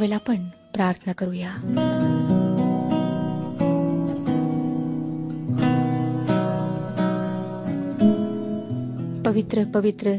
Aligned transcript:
ह्यावेळेला 0.00 0.14
आपण 0.14 0.48
प्रार्थना 0.74 1.12
करूया. 1.12 1.54
पवित्र 9.26 9.64
पवित्र 9.64 10.12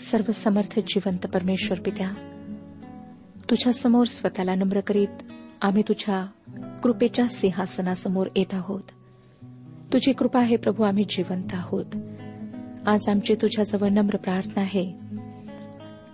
सर्व 0.00 0.32
समर्थ 0.32 0.78
जिवंत 0.78 1.26
परमेश्वर 1.26 1.80
पित्या 1.80 2.10
तुझ्या 3.50 3.72
समोर 3.72 4.04
स्वतःला 4.04 4.54
नम्र 4.54 4.80
करीत 4.80 5.22
आम्ही 5.62 5.82
तुझ्या 5.88 6.26
कृपेच्या 6.82 7.28
सिंहासनासमोर 7.28 8.26
येत 8.36 8.54
आहोत. 8.54 8.82
तुझी 9.92 10.12
कृपा 10.12 10.40
आहे 10.40 10.56
प्रभू 10.56 10.82
आम्ही 10.82 11.04
जिवंत 11.08 11.48
आहोत. 11.52 11.86
आज 12.86 13.08
आमची 13.08 13.34
तुझ्याजवळ 13.34 13.88
नम्र 13.88 14.16
प्रार्थना 14.16 14.60
आहे 14.60 14.92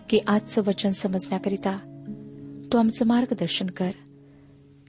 की 0.09 0.21
आजचं 0.27 0.62
वचन 0.67 0.91
समजण्याकरिता 0.91 1.90
तू 2.72 2.78
आमचं 2.78 3.06
मार्गदर्शन 3.06 3.67
कर. 3.67 3.90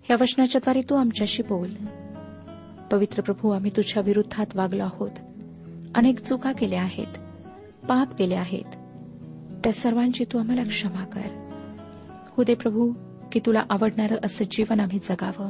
या 0.09 0.15
वचनाच्याद्वारे 0.21 0.81
तू 0.89 0.95
आमच्याशी 0.95 1.43
बोल. 1.43 1.69
पवित्र 2.91 3.21
प्रभू 3.21 3.49
आम्ही 3.49 3.71
तुझ्या 3.77 4.03
विरुद्धात 4.03 4.45
वागलो 4.55 4.83
आहोत. 4.83 5.11
अनेक 5.95 6.19
चुका 6.19 6.51
केल्या 6.51 6.81
आहेत. 6.81 7.07
पाप 7.87 8.15
केले 8.15 8.35
आहेत. 8.35 8.65
त्या 9.63 9.73
सर्वांची 9.73 10.25
तू 10.33 10.37
आम्हाला 10.37 10.63
क्षमा 10.63 11.03
कर. 11.05 11.49
हो 12.37 12.43
दे 12.43 12.53
प्रभू 12.53 12.93
की 13.31 13.39
तुला 13.45 13.61
आवडणारं 13.69 14.15
असं 14.23 14.45
जीवन 14.51 14.79
आम्ही 14.79 14.99
जगावं. 14.99 15.49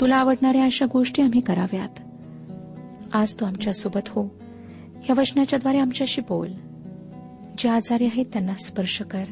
तुला 0.00 0.16
आवडणाऱ्या 0.16 0.64
अशा 0.64 0.86
गोष्टी 0.92 1.22
आम्ही 1.22 1.40
कराव्यात. 1.40 2.00
आज 3.12 3.34
तू 3.40 3.44
आमच्यासोबत 3.44 4.08
हो. 4.08 4.24
या 5.10 5.14
वचनाच्याद्वारे 5.16 5.78
आमच्याशी 5.78 6.20
बोल. 6.20 6.52
जे 7.58 7.68
आजारी 7.68 8.06
आहेत 8.06 8.26
त्यांना 8.32 8.54
स्पर्श 8.54 9.00
कर. 9.00 9.24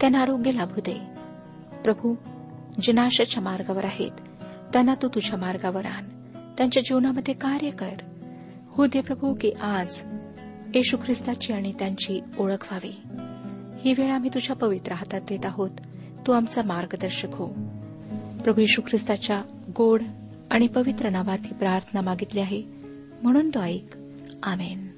त्यांना 0.00 0.18
आरोग्य 0.18 0.52
लाभू 0.52 0.80
दे. 0.80 1.13
प्रभू 1.84 2.14
जे 2.80 2.92
नाशाच्या 2.92 3.42
मार्गावर 3.42 3.84
आहेत. 3.84 4.10
त्यांना 4.72 4.94
तू 4.94 5.08
तुझ्या 5.08 5.38
मार्गावर 5.38 5.86
आण. 5.86 6.04
त्यांच्या 6.58 6.82
जीवनामध्ये 6.82 7.34
कार्य 7.34 7.70
कर. 7.70 7.94
हो 8.66 8.86
दे 8.86 9.00
प्रभू 9.00 9.34
की 9.40 9.50
आज 9.50 10.02
येशू 10.74 10.96
ख्रिस्ताची 10.96 11.52
आणि 11.52 11.72
त्यांची 11.78 12.20
ओळख 12.38 12.72
व्हावी. 12.72 12.92
ही 13.80 13.94
वेळ 13.98 14.12
आम्ही 14.12 14.30
तुझ्या 14.34 14.56
पवित्र 14.56 14.92
हातात 14.92 15.20
देत 15.20 15.46
आहोत. 15.46 15.70
तू 16.26 16.32
आमचा 16.32 16.62
मार्गदर्शक 16.62 17.28
हो. 17.32 17.46
प्रभू 18.44 18.60
येशू 18.60 18.82
ख्रिस्ताच्या 18.82 19.42
गोड 19.76 20.02
आणि 20.50 20.66
पवित्र 20.66 21.08
नावात 21.08 21.38
ही 21.44 21.54
प्रार्थना 21.54 22.00
मागितली 22.00 22.40
आहे. 22.40 22.62
म्हणून 23.22 23.48
तो 23.48 23.60
ऐक. 23.60 23.96
आमेन. 24.42 24.88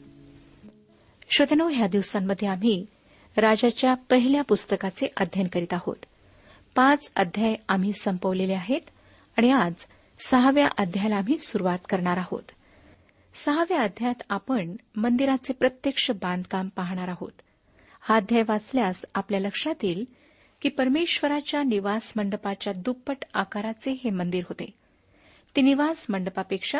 श्रोतनो 1.36 1.68
ह्या 1.68 1.86
दिवसांमध्ये 1.86 2.48
आम्ही 2.48 2.86
राजाच्या 3.36 3.94
पहिल्या 3.94 4.42
पुस्तकाचे 4.42 5.12
अध्ययन 5.16 5.46
करीत 5.46 5.72
आहोत. 5.72 5.96
पाच 6.76 7.12
अध्याय 7.16 7.54
आम्ही 7.68 7.92
संपवलेले 7.92 8.54
आहेत 8.54 8.80
आणि 9.38 9.50
आज 9.50 9.86
सहाव्या 10.26 10.68
अध्यायाला 10.78 11.16
आम्ही 11.16 11.38
सुरुवात 11.38 11.78
करणार 11.88 12.16
आहोत. 12.16 12.42
सहाव्या 13.34 13.82
अध्यायात 13.82 14.22
आपण 14.28 14.76
मंदिराचे 14.96 15.52
प्रत्यक्ष 15.52 16.10
बांधकाम 16.10 16.68
पाहणार 16.68 17.08
आहोत. 17.08 17.32
हा 18.00 18.16
अध्याय 18.16 18.42
वाचल्यास 18.48 19.04
आपल्या 19.14 19.40
लक्षात 19.40 19.74
येईल 19.82 20.04
की 20.62 20.68
परमेश्वराच्या 20.68 21.62
निवास 21.62 22.12
मंडपाच्या 22.16 22.72
दुप्पट 22.72 23.16
आकाराचे 23.34 23.90
हे 24.04 24.10
मंदिर 24.10 24.44
होते. 24.48 24.70
ते 25.56 25.60
निवास 25.60 26.06
मंडपापेक्षा 26.08 26.78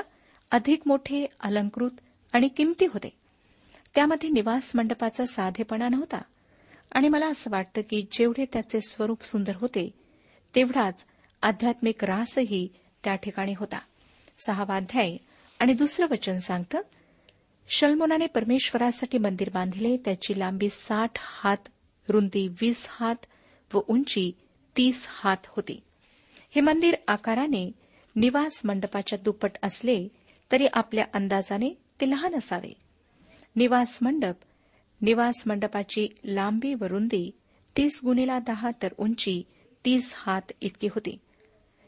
अधिक 0.51 0.81
मोठे 0.87 1.27
अलंकृत 1.41 1.91
आणि 2.33 2.49
किमती 2.49 2.87
होते. 2.87 3.09
त्यामध्ये 3.95 4.31
निवास 4.31 4.73
मंडपाचा 4.75 5.27
साधेपणा 5.27 5.89
नव्हता. 5.89 6.23
आणि 6.97 7.09
मला 7.09 7.27
असं 7.27 7.51
वाटतं 7.51 7.81
की 7.81 8.07
जेवढे 8.13 8.45
त्याचे 8.53 8.81
स्वरूप 8.81 9.25
सुंदर 9.25 9.53
होते 9.57 9.91
तेवढाच 10.55 11.07
आध्यात्मिक 11.43 12.05
रासही 12.05 12.69
त्या 13.05 13.15
ठिकाणी 13.15 13.55
होता. 13.57 13.79
सहावा 14.47 14.77
अध्याय. 14.77 15.17
आणि 15.61 15.73
दुसरं 15.73 16.07
वचन 16.11 16.37
सांगतं 16.37 16.81
शल्मोनाने 17.69 18.27
परमेश्वरासाठी 18.27 19.19
मंदिर 19.19 19.51
बांधिले 19.51 19.97
त्याची 19.97 20.39
लांबी 20.39 20.69
साठ 20.71 21.11
हात 21.17 21.57
रुंदी 22.09 22.49
वीस 22.49 22.87
हात 22.91 23.17
व 23.75 23.81
उंची 23.89 24.33
तीस 24.77 25.07
हात 25.09 25.37
होती. 25.47 25.81
हे 26.55 26.61
मंदिर 26.61 26.95
आकाराने 27.09 27.73
निवास 28.17 28.63
मंडपाच्या 28.65 29.19
दुप्पट 29.25 29.51
असले 29.63 30.09
तरी 30.53 30.67
आपल्या 30.73 31.05
अंदाजाने 31.15 31.71
ते 32.01 32.11
लहान 32.11 32.35
असावे. 32.35 32.73
निवास 33.57 33.99
मंडप 34.03 34.37
निवास 35.01 35.43
मंडपाची 35.47 36.09
लांबी 36.25 36.75
व 36.75 36.85
रुंदी 36.85 37.31
तीस 37.77 38.01
गुणीला 38.05 38.39
दहा 38.39 38.71
तर 38.83 38.89
उंची 38.99 39.43
तीस 39.85 40.13
हात 40.17 40.53
इतकी 40.61 40.87
होती. 40.87 41.19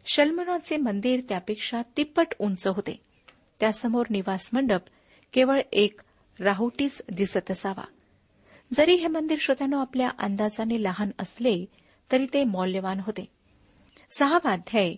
शल्मनाचे 0.06 0.76
मंदिर 0.76 1.20
त्यापेक्षा 1.28 1.82
तिप्पट 1.96 2.26
उंच 2.38 2.66
होते. 2.66 3.00
त्यासमोर 3.60 4.06
निवास 4.10 4.50
मंडप 4.52 4.81
केवळ 5.32 5.60
एक 5.72 6.00
राहुटीच 6.40 7.02
दिसत 7.12 7.50
असावा. 7.50 7.84
जरी 8.72 8.94
हे 8.94 9.06
मंदिर 9.06 9.38
श्रोत्यानो 9.40 9.81
आपल्या 9.81 10.11
अंदाजाने 10.19 10.82
लहान 10.82 11.11
असले 11.19 11.66
तरी 12.12 12.26
ते 12.34 12.44
मौल्यवान 12.44 13.00
होते. 13.00 13.28
सहावा 14.19 14.50
अध्याय 14.50 14.94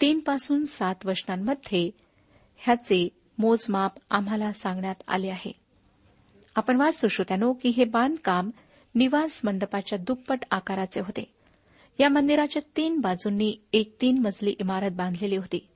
तीन 0.00 0.18
पासून 0.18 0.64
सात 0.64 0.94
वचनांमध्ये 1.04 1.90
ह्याचे 2.56 3.08
मोजमाप 3.38 3.92
आम्हाला 4.10 4.52
सांगण्यात 4.52 5.02
आले 5.08 5.28
आहे. 5.28 5.67
आपण 6.58 6.76
वाचतो 6.76 7.08
श्रोत्यानो 7.08 7.52
की 7.52 7.68
हे 7.68 7.84
बांधकाम 7.84 8.50
निवास 8.94 9.40
मंडपाच्या 9.44 9.98
दुप्पट 9.98 10.38
आकाराचे 10.50 11.00
होते. 11.00 11.32
या 12.00 12.08
मंदिराच्या 12.08 12.62
तीन 12.76 13.00
बाजूंनी 13.00 13.54
एक 13.72 13.96
तीन 14.00 14.18
मजली 14.18 14.50
इमारत 14.50 14.90
बांधलेली 14.90 15.36
होती. 15.36 15.68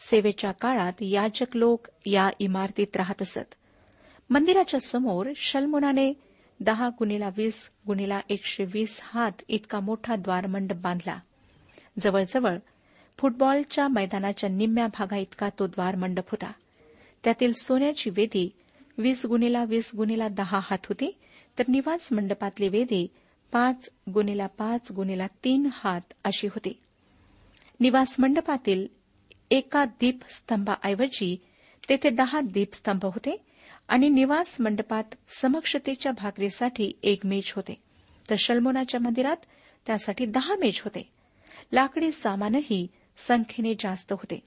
सेवेच्या 0.00 0.52
काळात 0.52 0.92
याजक 1.00 1.56
लोक 1.56 1.86
या 2.06 2.30
इमारतीत 2.38 2.96
राहत 2.96 3.22
असत. 3.22 3.54
मंदिराच्या 4.30 4.80
समोर 4.80 5.30
शल्मुनाने 5.36 6.12
दहा 6.60 6.88
गुणीला 6.88 7.28
वीस 7.36 7.70
गुणीला 7.86 8.20
एकशे 8.28 8.64
वीस 8.74 9.00
हात 9.02 9.42
इतका 9.48 9.80
मोठा 9.80 10.16
द्वारमंडप 10.16 10.76
बांधला. 10.76 11.18
जवळजवळ 11.98 12.58
फुटबॉलच्या 13.18 13.88
मैदानाच्या 13.88 14.50
निम्म्या 14.50 14.86
भागा 14.86 15.16
इतका 15.16 15.48
तो 15.58 15.66
द्वारमंडप 15.66 16.30
होता. 16.30 16.52
त्यातील 17.24 17.52
सोन्याची 17.52 18.10
वेदी 18.10 18.50
वीस 19.00 19.26
गुणेला 19.26 19.64
वीस 19.64 19.90
गुणेला 19.96 20.28
दहा 20.28 20.60
हात 20.62 20.78
होते. 20.84 21.18
तर 21.58 21.64
निवास 21.68 22.12
मंडपातले 22.12 22.68
वेदी 22.68 23.06
पाच 23.52 23.90
गुणेला 24.14 24.46
पाच 24.46 24.92
गुणेला 24.92 25.26
तीन 25.44 25.68
हात 25.72 26.00
अशी 26.24 26.46
होती. 26.46 26.78
निवास 27.80 28.16
मंडपातील 28.18 28.86
एका 29.50 29.84
दीपस्तंभाऐवजी 29.84 31.36
तेथे 31.88 32.10
दहा 32.10 32.40
दीपस्तंभ 32.40 33.04
होते 33.04 33.46
आणि 33.88 34.08
निवास 34.08 34.60
मंडपात 34.60 35.04
समक्षतेच्या 35.28 36.12
भाकरीसाठी 36.12 36.92
एक 37.02 37.26
मेज 37.26 37.52
होते. 37.56 37.74
तर 38.30 38.34
शल्मोनाच्या 38.38 39.00
मंदिरात 39.00 39.36
त्यासाठी 39.86 40.26
दहा 40.26 40.54
मेज 40.54 40.80
होते. 40.84 41.08
लाकडी 41.72 42.12
सामानही 42.12 42.86
संख्येने 43.18 43.74
जास्त 43.80 44.12
होते. 44.12 44.40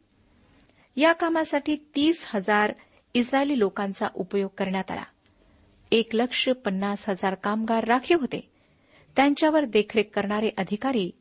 या 0.96 1.14
कामासाठी 1.14 1.76
तीस 1.96 2.26
हजार 2.28 2.74
इस्रायली 3.16 3.60
लोकांचा 3.60 4.08
उपयोग 4.14 4.50
करण्यात 4.58 4.92
आला. 4.92 5.04
एक 5.92 6.10
लक्ष 6.14 6.50
पन्नास 6.50 7.10
हजार 7.10 7.36
कामगार 7.36 7.84
राखीव 7.84 8.18
होते. 8.20 8.50
त्यांच्यावर 9.16 9.66
देखरेख 9.66 10.04
करणारे 10.14 10.50
अधिकारी 10.58 11.12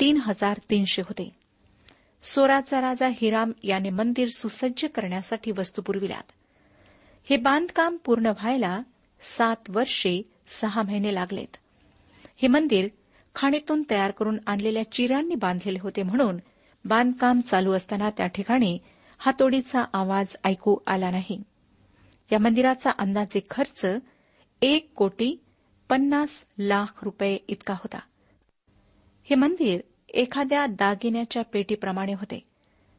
तीन 0.00 0.16
हजार 0.16 0.58
तीनशे 0.70 1.02
होते. 1.02 1.30
सोराचा 2.22 2.80
राजा 2.80 3.08
हिराम 3.08 3.52
याने 3.62 3.90
मंदिर 3.90 4.28
सुसज्ज 4.28 4.84
करण्यासाठी 4.84 5.50
वस्तू 5.50 5.82
पुरविल्यात. 5.82 6.22
हे 7.30 7.36
बांधकाम 7.36 7.96
पूर्ण 7.96 8.26
व्हायला 8.26 8.80
सात 9.22 9.56
वर्षे 9.68 10.22
सहा 10.48 10.82
महिने 10.82 11.14
लागलेत. 11.14 11.56
हे 12.42 12.48
मंदिर 12.48 12.88
खाणीतून 13.34 13.82
तयार 13.90 14.10
करून 14.10 14.38
आणलेल्या 14.46 14.92
चिऱ्यांनी 14.92 15.34
बांधलेले 15.34 15.78
होते 15.82 16.02
म्हणून 16.02 16.36
बांधकाम 16.84 17.40
चालू 17.40 17.72
असताना 17.72 18.10
त्या 18.10 18.26
ठिकाणी 18.26 18.78
हातोडीचा 19.18 19.84
आवाज 19.92 20.36
ऐकू 20.44 20.76
आला 20.86 21.10
नाही. 21.10 21.42
या 22.32 22.38
मंदिराचा 22.38 22.90
अंदाजे 22.98 23.40
खर्च 23.50 23.86
एक 24.62 24.92
कोटी 24.94 25.36
पन्नास 25.88 26.46
लाख 26.58 27.04
रुपये 27.04 27.38
इतका 27.48 27.74
होता. 27.74 27.98
हे 29.24 29.34
मंदिर 29.34 29.80
एखाद्या 30.14 30.66
दागिन्याच्या 30.66 31.42
पेटीप्रमाणे 31.42 32.12
होते. 32.12 32.44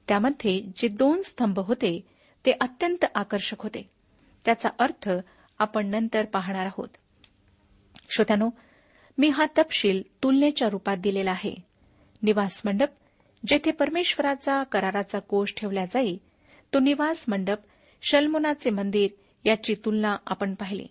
त्यामध्ये 0.07 0.61
जे 0.77 0.87
दोन 0.87 1.21
स्तंभ 1.21 1.59
होते 1.59 2.07
ते 2.45 2.51
अत्यंत 2.61 3.05
आकर्षक 3.15 3.61
होते. 3.61 3.89
त्याचा 4.45 4.69
अर्थ 4.79 5.09
आपण 5.59 5.87
नंतर 5.87 6.25
पाहणार 6.25 6.65
आहोत. 6.65 6.89
श्रोत्यानो 8.09 8.49
मी 9.17 9.29
हा 9.29 9.45
तपशील 9.57 10.03
तुलनेच्या 10.23 10.69
रूपात 10.69 10.97
दिलेला 10.97 11.31
आहे. 11.31 11.55
निवास 12.23 12.61
मंडप 12.65 12.89
जेथे 13.47 13.71
परमेश्वराचा 13.71 14.63
कराराचा 14.63 15.19
कोष 15.19 15.53
ठेवला 15.57 15.85
जाई 15.85 16.17
तो 16.73 16.79
निवास 16.79 17.25
मंडप 17.27 17.57
शल्मुनाचे 18.01 18.69
मंदिर 18.69 19.11
याची 19.45 19.75
तुलना 19.85 20.15
आपण 20.25 20.53
पाहिली. 20.53 20.87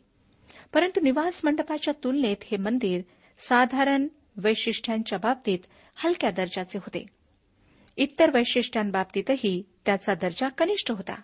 परंतु 0.75 1.00
निवास 1.00 1.40
मंडपाच्या 1.45 1.95
तुलनेत 2.05 2.37
हे 2.43 2.57
मंदिर 2.57 3.00
साधारण 3.38 4.09
वैशिष्ट्यांच्या 4.37 5.19
बाबतीत 5.19 5.59
हलक्या 5.95 6.31
दर्जाचे 6.31 6.78
होते. 6.78 7.07
इतर 7.97 8.31
वैशिष्ट्यांबाबतीतही 8.35 9.62
त्याचा 9.87 10.14
दर्जा 10.14 10.49
कनिष्ठ 10.49 10.90
होता. 10.90 11.21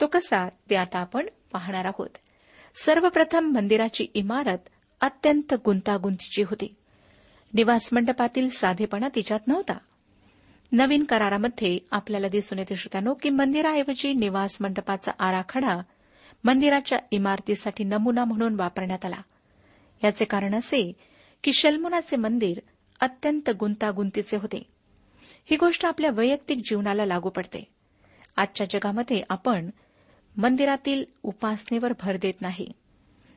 तो 0.00 0.06
कसा 0.06 0.48
ते 0.48 0.76
आता 0.76 0.98
आपण 0.98 1.26
पाहणार 1.52 1.84
आहोत. 1.84 2.10
सर्वप्रथम 2.74 3.52
मंदिराची 3.54 4.06
इमारत 4.14 4.58
अत्यंत 5.00 5.54
गुंतागुंतीची 5.64 6.42
होती. 6.42 6.74
निवास 7.54 7.88
मंडपातील 7.92 8.48
साधेपणा 8.48 9.08
तिच्यात 9.14 9.40
नव्हता. 9.46 9.78
नवीन 10.72 11.04
करारामध्ये 11.04 11.78
आपल्याला 11.90 12.28
दिसून 12.28 12.58
येते 12.58 12.76
श्रोत्यानो 12.76 13.14
की 13.14 13.30
मंदिराऐवजी 13.30 14.12
निवास 14.12 14.58
मंडपाचा 14.60 15.12
आराखडा 15.18 15.80
मंदिराच्या 16.44 16.98
इमारतीसाठी 17.10 17.84
नमुना 17.84 18.24
म्हणून 18.24 18.54
वापरण्यात 18.54 19.04
आला. 19.04 19.20
याचे 20.04 20.24
कारण 20.24 20.54
असे 20.54 20.92
की 21.44 21.52
शल्मुनाचे 21.52 22.16
मंदिर 22.16 22.60
अत्यंत 23.00 23.50
गुंतागुंतीचे 23.50 24.36
होते. 24.36 24.62
ही 25.50 25.56
गोष्ट 25.56 25.86
आपल्या 25.86 26.10
वैयक्तिक 26.10 26.58
जीवनाला 26.58 27.04
लागू 27.04 27.28
पडते. 27.28 27.64
आजच्या 28.36 28.66
जगामध्ये 28.70 29.22
आपण 29.28 29.70
मंदिरातील 30.36 31.04
उपासनेवर 31.22 31.92
भर 32.00 32.16
देत 32.16 32.42
नाही. 32.42 32.72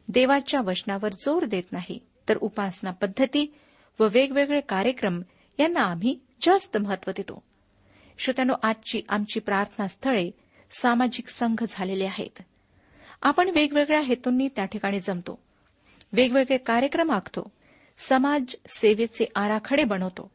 देवाच्या 0.07 0.61
वचनावर 0.61 1.09
जोर 1.13 1.45
देत 1.45 1.71
नाही. 1.71 1.99
तर 2.29 2.37
उपासना 2.37 2.91
पद्धती 2.91 3.53
व 3.99 4.07
वेगवेगळे 4.11 4.61
कार्यक्रम 4.61 5.21
यांना 5.59 5.79
आम्ही 5.79 6.19
जास्त 6.43 6.77
महत्त्व 6.77 7.11
देतो. 7.11 7.43
श्रोत्यानो 8.17 8.53
आजची 8.63 9.01
आमची 9.09 9.39
प्रार्थना 9.39 9.87
स्थळे 9.87 10.31
सामाजिक 10.71 11.27
संघ 11.27 11.65
झालेले 11.69 12.05
आहेत. 12.05 12.41
आपण 13.21 13.49
वेगवेगळ्या 13.49 14.01
हेतूंनी 14.01 14.47
त्या 14.47 14.65
ठिकाणी 14.65 14.99
जमतो. 14.99 15.39
वेगवेगळे 16.13 16.57
कार्यक्रम 16.57 17.11
आखतो. 17.11 17.51
समाज 17.97 18.55
सेवेचे 18.67 19.25
आराखडे 19.35 19.83
बनवतो. 19.83 20.31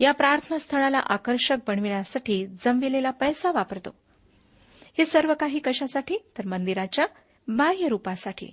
या 0.00 0.12
प्रार्थना 0.12 0.58
स्थळाला 0.58 0.98
आकर्षक 0.98 1.56
बनविण्यासाठी 1.66 2.46
जमविलेला 2.46 3.10
पैसा 3.10 3.52
वापरतो. 3.52 3.94
हे 4.98 5.04
सर्व 5.04 5.34
काही 5.34 5.58
कशासाठी? 5.58 6.16
तर 6.38 6.46
मंदिराच्या 6.46 7.06
बाह्य 7.48 7.88
रूपासाठी. 7.88 8.50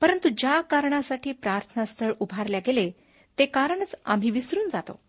परंतु 0.00 0.28
ज्या 0.38 0.60
कारणासाठी 0.60 1.32
प्रार्थनास्थळ 1.32 2.12
उभारल्या 2.20 2.60
गेले 2.60 2.90
ते 3.38 3.46
कारणच 3.46 3.94
आम्ही 4.04 4.30
विसरून 4.30 4.68
जातो. 4.68 5.05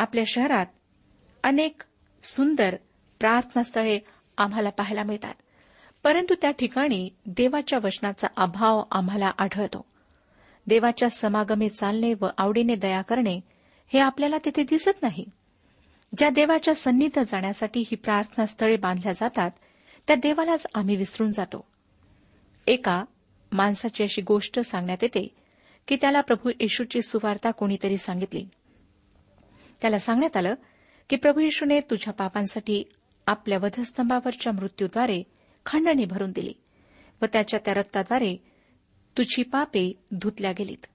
आपल्या 0.00 0.24
शहरात 0.26 0.66
अनेक 1.42 1.82
सुंदर 2.22 2.76
प्रार्थनास्थळे 3.18 3.98
आम्हाला 4.38 4.70
पाहायला 4.70 5.02
मिळतात. 5.02 5.34
परंतु 6.02 6.34
त्या 6.34 6.50
ठिकाणी 6.50 7.10
देवाच्या 7.26 7.78
वचनाचा 7.84 8.28
अभाव 8.36 8.82
आम्हाला 8.90 9.30
आढळतो. 9.38 9.84
देवाच्या 10.66 11.10
समागमे 11.10 11.68
चालणे 11.68 12.14
व 12.20 12.26
आवडीने 12.38 12.74
दया 12.74 13.02
करणे 13.02 13.40
हे 13.92 13.98
आपल्याला 13.98 14.36
तिथे 14.44 14.62
दिसत 14.62 15.02
नाही. 15.02 15.24
ज्या 16.18 16.30
देवाच्या 16.30 16.74
सन्निध 16.74 17.18
जाण्यासाठी 17.18 17.80
ही 17.80 17.96
प्रार्थनास्थळे 17.96 18.76
बांधल्या 18.76 19.12
जातात 19.12 19.50
त्या 20.06 20.16
देवालाच 20.16 20.66
आम्ही 20.74 20.96
विसरून 20.96 21.32
जातो. 21.32 21.64
एका 22.66 23.04
माणसाची 23.52 24.02
अशी 24.02 24.22
गोष्ट 24.22 24.60
सांगण्यात 24.60 24.98
येते 25.02 25.28
की 25.88 25.96
त्याला 25.96 26.20
प्रभू 26.20 26.50
येशूची 26.60 27.02
सुवार्ता 27.02 27.50
कोणीतरी 27.50 27.96
सांगितली. 27.96 28.46
त्याला 29.82 29.98
सांगण्यात 29.98 30.36
आलं 30.36 30.54
की 31.10 31.16
प्रभू 31.16 31.40
येशूने 31.40 31.80
तुझ्या 31.80 32.14
पापांसाठी 32.14 32.84
आपल्या 33.26 33.58
वधस्तंभावरच्या 33.62 34.52
मृत्यूद्वारे 34.52 35.22
खंडणी 35.66 36.04
भरून 36.04 36.30
दिली 36.30 36.52
व 37.22 37.24
त्याच्या 37.32 37.60
त्या 37.64 37.74
रक्ताद्वारे 37.74 38.36
तुझी 39.18 39.42
पापे 39.42 39.92
धुतल्या 40.12 40.52
गेलीत. 40.52 40.86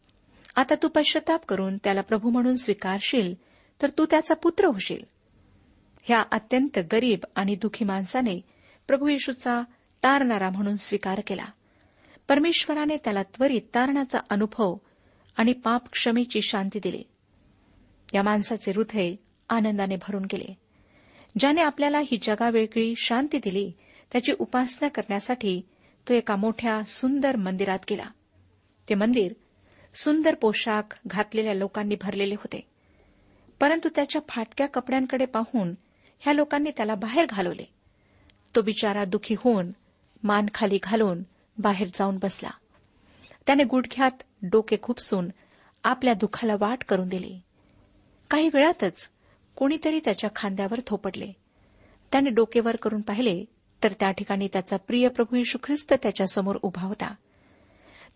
आता 0.55 0.75
तू 0.83 0.87
पश्चाताप 0.87 1.45
करून 1.45 1.77
त्याला 1.77 2.01
प्रभू 2.01 2.29
म्हणून 2.29 2.55
स्वीकारशील 2.55 3.33
तर 3.81 3.89
तू 3.89 4.05
त्याचा 4.05 4.35
पुत्र 4.35 4.65
होशील. 4.65 5.03
ह्या 6.01 6.23
अत्यंत 6.31 6.79
गरीब 6.91 7.19
आणि 7.35 7.55
दुखी 7.55 7.85
माणसाने 7.85 8.41
प्रभू 8.87 9.07
येशूचा 9.07 9.61
तारणारा 10.03 10.49
म्हणून 10.49 10.75
स्वीकार 10.75 11.21
केला. 11.27 11.45
परमेश्वराने 12.27 12.97
त्याला 12.97 13.23
त्वरित 13.23 13.61
तारणाचा 13.61 14.19
अनुभव 14.29 14.75
आणि 15.37 15.53
पाप 15.53 15.91
क्षमेची 15.91 16.41
शांती 16.41 16.79
दिली. 16.83 17.03
या 18.13 18.23
माणसाचे 18.23 18.71
हृदय 18.71 19.15
आनंदाने 19.49 19.95
भरून 19.95 20.23
गेले. 20.23 20.57
ज्याने 21.39 21.61
आपल्याला 21.61 21.99
ही 21.99 22.17
जगावेगळी 22.21 22.93
शांती 22.97 23.37
दिली 23.37 23.71
त्याची 24.11 24.33
उपासना 24.39 24.87
करण्यासाठी 24.87 25.61
तो 26.09 26.13
एका 26.13 26.35
मोठ्या 26.35 26.83
सुंदर 26.83 27.35
मंदिरात 27.35 27.79
गेला. 27.89 28.05
ते 28.89 28.95
मंदिर 28.95 29.33
सुंदर 29.95 30.35
पोशाख 30.35 30.99
घातलेल्या 31.07 31.53
लोकांनी 31.53 31.95
भरलेले 32.01 32.35
होते. 32.35 32.67
परंतु 33.59 33.89
त्याच्या 33.95 34.21
फाटक्या 34.29 34.67
कपड्यांकडे 34.67 35.25
पाहून 35.25 35.73
ह्या 36.19 36.33
लोकांनी 36.33 36.71
त्याला 36.77 36.95
बाहेर 36.95 37.25
घालवले. 37.29 37.63
तो 38.55 38.61
बिचारा 38.61 39.05
दुखी 39.05 39.35
होऊन 39.37 39.71
मान 40.23 40.45
खाली 40.53 40.79
घालून 40.83 41.23
बाहेर 41.57 41.87
जाऊन 41.93 42.17
बसला. 42.17 42.49
त्याने 43.47 43.63
गुडघ्यात 43.63 44.23
डोके 44.41 44.75
खुपसून 44.81 45.29
आपल्या 45.83 46.13
दुःखाला 46.13 46.53
वाट 46.59 46.83
करून 46.83 47.07
दिली. 47.07 47.39
काही 48.29 48.49
वेळातच 48.53 49.09
कोणीतरी 49.55 49.99
त्याच्या 49.99 50.29
खांद्यावर 50.35 50.79
थोपडले. 50.87 51.31
त्याने 52.11 52.29
डोकेवर 52.29 52.75
करून 52.75 53.01
पाहिले 53.01 53.45
तर 53.83 53.91
त्या 53.91 54.11
ठिकाणी 54.11 54.47
त्याचा 54.53 54.77
प्रिय 54.77 55.07
प्रभू 55.07 55.35
यशू 55.35 55.57
ख्रिस्त 55.63 55.93
त्याच्यासमोर 55.93 56.57
उभा 56.61 56.81
होता. 56.81 57.15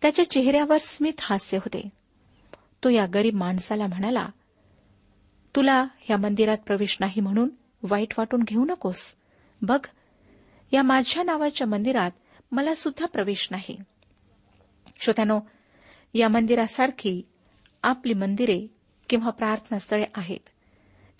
त्याच्या 0.02 0.30
चेहऱ्यावर 0.30 0.78
स्मित 0.80 1.12
हास्य 1.20 1.56
होते. 1.56 1.88
तो 2.84 2.88
या 2.88 3.06
गरीब 3.06 3.34
माणसाला 3.34 3.86
म्हणाला 3.86 4.28
तुला 5.56 5.84
या 6.10 6.16
मंदिरात 6.16 6.58
प्रवेश 6.66 6.96
नाही 7.00 7.20
म्हणून 7.20 7.48
वाईट 7.82 8.14
वाटून 8.18 8.42
घेऊ 8.42 8.64
नकोस. 8.64 9.14
बघ 9.62 9.86
या 10.72 10.82
माझ्या 10.82 11.22
नावाच्या 11.22 11.66
मंदिरात 11.66 12.10
मला 12.52 12.74
सुद्धा 12.74 13.06
प्रवेश 13.06 13.48
नाही. 13.50 13.78
श्रोत्यानो 15.00 15.40
या 16.14 16.28
मंदिरासारखी 16.28 17.22
आपली 17.82 18.14
मंदिरे 18.14 18.66
किंवा 19.10 19.30
प्रार्थनास्थळे 19.30 20.04
आहेत. 20.14 20.48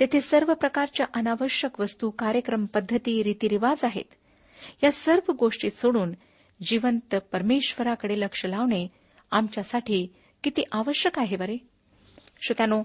तेथे 0.01 0.21
सर्व 0.21 0.55
प्रकारच्या 0.55 1.07
अनावश्यक 1.15 1.81
वस्तू 1.81 2.11
कार्यक्रम 2.11 2.65
पद्धती 2.65 3.23
रीतिरिवाज 3.23 3.85
आहेत. 3.85 4.05
या 4.83 4.93
सर्व 4.93 5.33
गोष्टी 5.33 5.71
सोडून 5.71 6.13
जिवंत 6.63 7.15
परमेश्वराकडे 7.33 8.21
लक्ष 8.21 8.47
लावणे 8.47 8.89
आमच्यासाठी 9.31 10.15
किती 10.45 10.63
आवश्यक 10.73 11.19
आहे 11.19 11.37
बरे? 11.37 11.57
श्रोत्यानो 12.41 12.83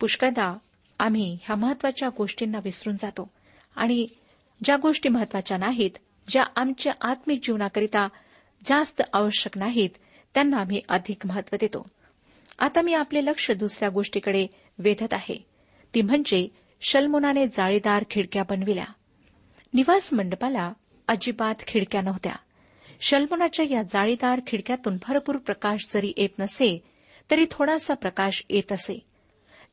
पुष्कळदा 0.00 0.58
आम्ही 0.98 1.38
ह्या 1.42 1.56
महत्त्वाच्या 1.56 2.08
गोष्टींना 2.18 2.58
विसरून 2.64 2.96
जातो 2.96 3.30
आणि 3.76 4.06
ज्या 4.64 4.76
गोष्टी 4.76 5.08
महत्त्वाच्या 5.08 5.56
नाहीत 5.56 5.90
ज्या 6.28 6.44
आमच्या 6.56 6.92
आत्मिक 7.00 7.40
जीवनाकरिता 7.42 8.08
जास्त 8.64 9.02
आवश्यक 9.12 9.58
नाहीत 9.58 9.90
त्यांना 10.34 10.56
आम्ही 10.56 10.80
अधिक 10.88 11.26
महत्त्व 11.26 11.56
देतो. 11.60 11.86
आता 12.58 12.82
मी 12.82 12.94
आपले 12.94 13.24
लक्ष 13.24 13.50
दुसऱ्या 13.50 13.88
गोष्टीकडे 13.88 14.46
वेधत 14.78 15.14
आहे. 15.14 15.46
ती 15.94 16.02
म्हणजे 16.02 16.48
शल्मोनाने 16.80 17.46
जाळीदार 17.46 18.04
खिडक्या 18.10 18.42
बनविल्या. 18.42 18.84
निवास 19.74 20.14
मंडपाला 20.14 20.72
अजिबात 21.08 21.54
खिडक्या 21.66 22.00
नव्हत्या. 22.00 22.32
शल्मोनाच्या 23.00 23.66
या 23.70 23.82
जाळीदार 23.82 24.40
खिडक्यातून 24.46 24.96
भरपूर 25.08 25.36
प्रकाश 25.36 25.86
जरी 25.94 26.12
येत 26.16 26.28
नसे 26.38 26.82
तरी 27.30 27.46
थोडासा 27.50 27.94
प्रकाश 27.94 28.44
येत 28.48 28.72
असे. 28.72 29.06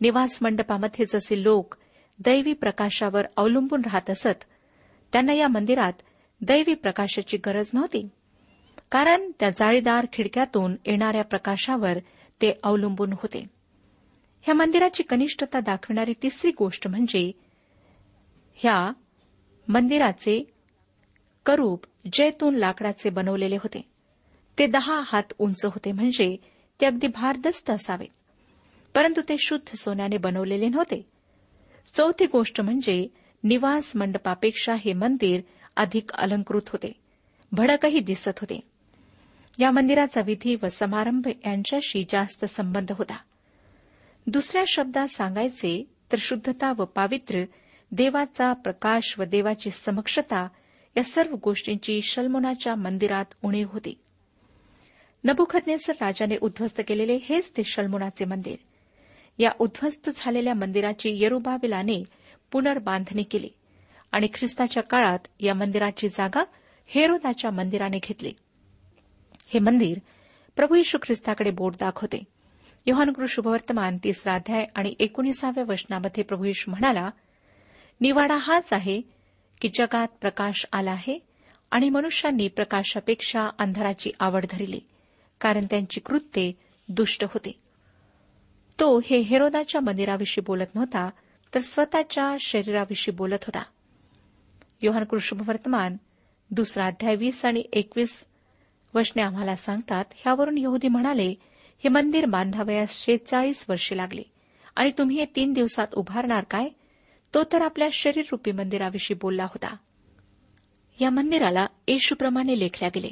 निवास 0.02 0.40
मंडपामध्ये 0.42 1.06
जसे 1.06 1.44
लोक 1.44 1.76
दैवी 2.20 2.54
प्रकाशावर 2.54 3.22
अवलंबून 3.38 3.82
राहत 3.82 4.10
असत 4.10 4.44
त्यांना 5.14 5.34
या 5.34 5.48
मंदिरात 5.48 5.94
दैवी 6.42 6.74
प्रकाशाची 6.74 7.38
गरज 7.38 7.70
नव्हती. 7.74 8.10
कारण 8.92 9.32
त्या 9.40 9.50
जाळीदार 9.50 10.06
खिडक्यातून 10.14 10.76
येणाऱ्या 10.86 11.24
प्रकाशावर 11.24 11.98
ते 12.42 12.54
अवलंबून 12.64 13.14
होते. 13.14 13.46
ह्या 14.42 14.56
मंदिराची 14.56 15.04
कनिष्ठता 15.04 15.60
दाखविणारी 15.60 16.14
तिसरी 16.24 16.52
गोष्ट 16.52 16.88
म्हणजे 16.88 17.32
ह्या 18.54 18.92
मंदिराचे 19.68 20.44
करूप 21.46 21.86
जैतून 22.14 22.56
लाकडाचे 22.56 23.10
बनवलेले 23.10 23.56
होते. 23.56 23.90
ते 24.60 24.68
दहा 24.68 25.02
हात 25.06 25.24
उंच 25.40 25.66
होते 25.66 25.92
म्हणजे 25.92 26.38
ते 26.82 26.86
अगदी 26.86 27.08
भारदस्त 27.08 27.70
असावे. 27.70 28.06
परंतु 28.96 29.22
ते 29.22 29.38
शुद्ध 29.38 29.76
सोन्याने 29.76 30.18
बनवलेले 30.18 30.68
नव्हते. 30.68 31.10
चौथी 31.94 32.26
गोष्ट 32.26 32.62
म्हणजे 32.62 33.08
निवास 33.44 33.96
मंडपापेक्षा 33.96 34.74
हे 34.74 34.94
मंदिर 34.94 35.42
अधिक 35.76 36.12
अलंकृत 36.12 36.70
होते. 36.70 36.92
भडकही 37.52 38.00
दिसत 38.00 38.40
होते. 38.40 38.60
या 39.60 39.72
मंदिराचा 39.72 40.22
विधी 40.22 40.56
व 40.64 40.68
समारंभ 40.68 41.28
यांच्याशी 41.28 42.06
जास्त 42.10 42.46
संबंध 42.46 42.92
होता. 42.92 43.18
दुसऱ्या 44.28 44.64
शब्दात 44.68 45.08
सांगायचे 45.08 45.88
तर 46.12 46.18
शुद्धता 46.20 46.74
व 46.78 46.86
पावित्र्य 46.86 47.46
देवाचा 47.92 48.54
प्रकाश 48.54 49.16
व 49.20 49.24
देवाची 49.24 49.70
समक्षता 49.70 50.48
या 50.98 51.04
सर्व 51.04 51.36
गोष्टींची 51.44 52.02
शल्मोनाच्या 52.02 52.76
मंदिरात 52.76 53.26
उणीव 53.44 53.68
होती. 53.72 54.00
नबुखदनेसर 55.24 55.94
राजाने 56.02 56.36
उद्ध्वस्त 56.42 56.82
केलेले 56.88 57.20
हेच 57.24 57.52
ते 57.58 57.64
शल्मोनाचे 57.64 58.26
मंदिर. 58.26 58.56
या 59.38 59.52
उद्ध्वस्त 59.60 60.10
झालेल्या 60.16 60.54
मंदिराची 60.54 61.24
यरुबाबिलाने 61.24 62.04
पुनर्बांधणी 62.52 63.24
केली 63.24 63.50
आणि 64.12 64.28
ख्रिस्ताच्या 64.34 64.84
काळात 64.84 65.20
या 65.40 65.54
मंदिराची 65.54 66.10
जागा 66.10 66.44
हेरोदाच्या 66.86 67.52
मंदिराने 67.52 67.98
घेतली. 67.98 68.34
हे 69.48 69.60
मंदिर 69.60 69.98
प्रभू 70.56 70.76
यशू 70.76 70.98
ख्रिस्ताकडे 71.04 71.52
बोट 71.52 71.74
दाखवते. 71.74 72.24
योहानकृ 72.86 73.26
शुभवर्तमान 73.30 73.98
तिसरा 74.04 74.34
अध्याय 74.34 74.66
आणि 74.76 74.94
एकोणीसाव्या 75.00 75.64
वचनामध्ये 75.68 76.24
प्रभू 76.24 76.46
यशू 76.46 76.72
म्हणाला 76.72 77.10
निवाडा 78.02 78.36
हाच 78.36 78.74
आहे 78.74 79.02
की 79.62 79.68
जगात 79.68 80.08
प्रकाश 80.22 80.66
आला 80.74 80.92
आहे 80.92 81.20
आणि 81.72 81.90
मनुष्यांनी 81.90 82.48
प्रकाशापेक्षा 82.48 83.50
अंधाराची 83.60 84.12
आवड 84.20 84.46
धरली 84.50 84.80
कारण 85.42 85.66
त्यांची 85.70 86.00
कृत्ये 86.00 86.52
दुष्ट 86.90 87.24
होते. 87.24 87.60
तो 88.80 89.00
हे 89.00 89.18
हेरोदाच्या 89.18 89.82
मंदिराविषयी 89.82 90.44
बोलत 90.48 90.76
नव्हता 90.76 91.10
तर 91.54 91.60
स्वतःच्या 91.60 92.36
शरीराविषयी 92.40 93.16
बोलत 93.16 93.44
होता. 93.44 93.64
योहान 94.82 95.04
कृष्णवर्तमान 95.04 95.98
दुसरा 96.52 96.86
अध्याय 96.86 97.16
वीस 97.16 97.46
आणि 97.46 97.64
एकवीस 97.74 98.28
वचने 98.96 99.22
आम्हाला 99.22 99.56
सांगतात 99.56 100.06
ह्यावरून 100.16 100.58
यहुदी 100.58 100.88
म्हणाले 100.88 101.36
हे 101.84 101.90
मंदिर 101.90 102.26
बांधावयास 102.26 102.92
शेचाळीस 102.92 103.66
वर्षे 103.70 103.98
लागली. 103.98 104.24
आणि 104.76 104.92
तुम्ही 104.98 105.18
हे 105.20 105.26
तीन 105.36 105.54
दिवसात 105.54 105.88
उभारणार 105.94 106.44
काय? 106.44 106.70
तो 107.34 107.44
तर 107.44 107.62
आपल्या 107.62 107.88
शरीररूपी 107.94 108.52
मंदिराविषयी 108.52 109.18
बोलला 109.22 109.44
होता. 109.44 109.76
या 111.02 111.10
मंदिराला 111.10 111.68
येशूप्रमाणे 111.88 112.60
लेखल्या 112.60 112.90
गेले. 112.96 113.10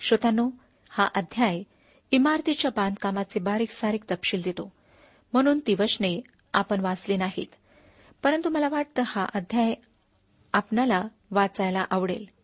श्रोतांनो 0.00 0.50
हा 0.90 1.08
अध्याय 1.14 1.62
इमारतीच्या 2.10 2.70
बांधकामाचे 2.76 3.40
बारीक 3.40 3.70
सारीक 3.70 4.04
तपशील 4.10 4.42
देतो. 4.42 4.72
म्हणून 5.32 5.58
ती 5.66 5.74
वचने 5.74 6.20
आपण 6.52 6.80
वाचली 6.80 7.16
नाहीत. 7.16 7.54
परंतु 8.22 8.50
मला 8.50 8.68
वाटतं 8.68 9.02
हा 9.06 9.26
अध्याय 9.34 9.74
आपणाला 10.52 11.02
वाचायला 11.30 11.84
आवडेल. 11.90 12.39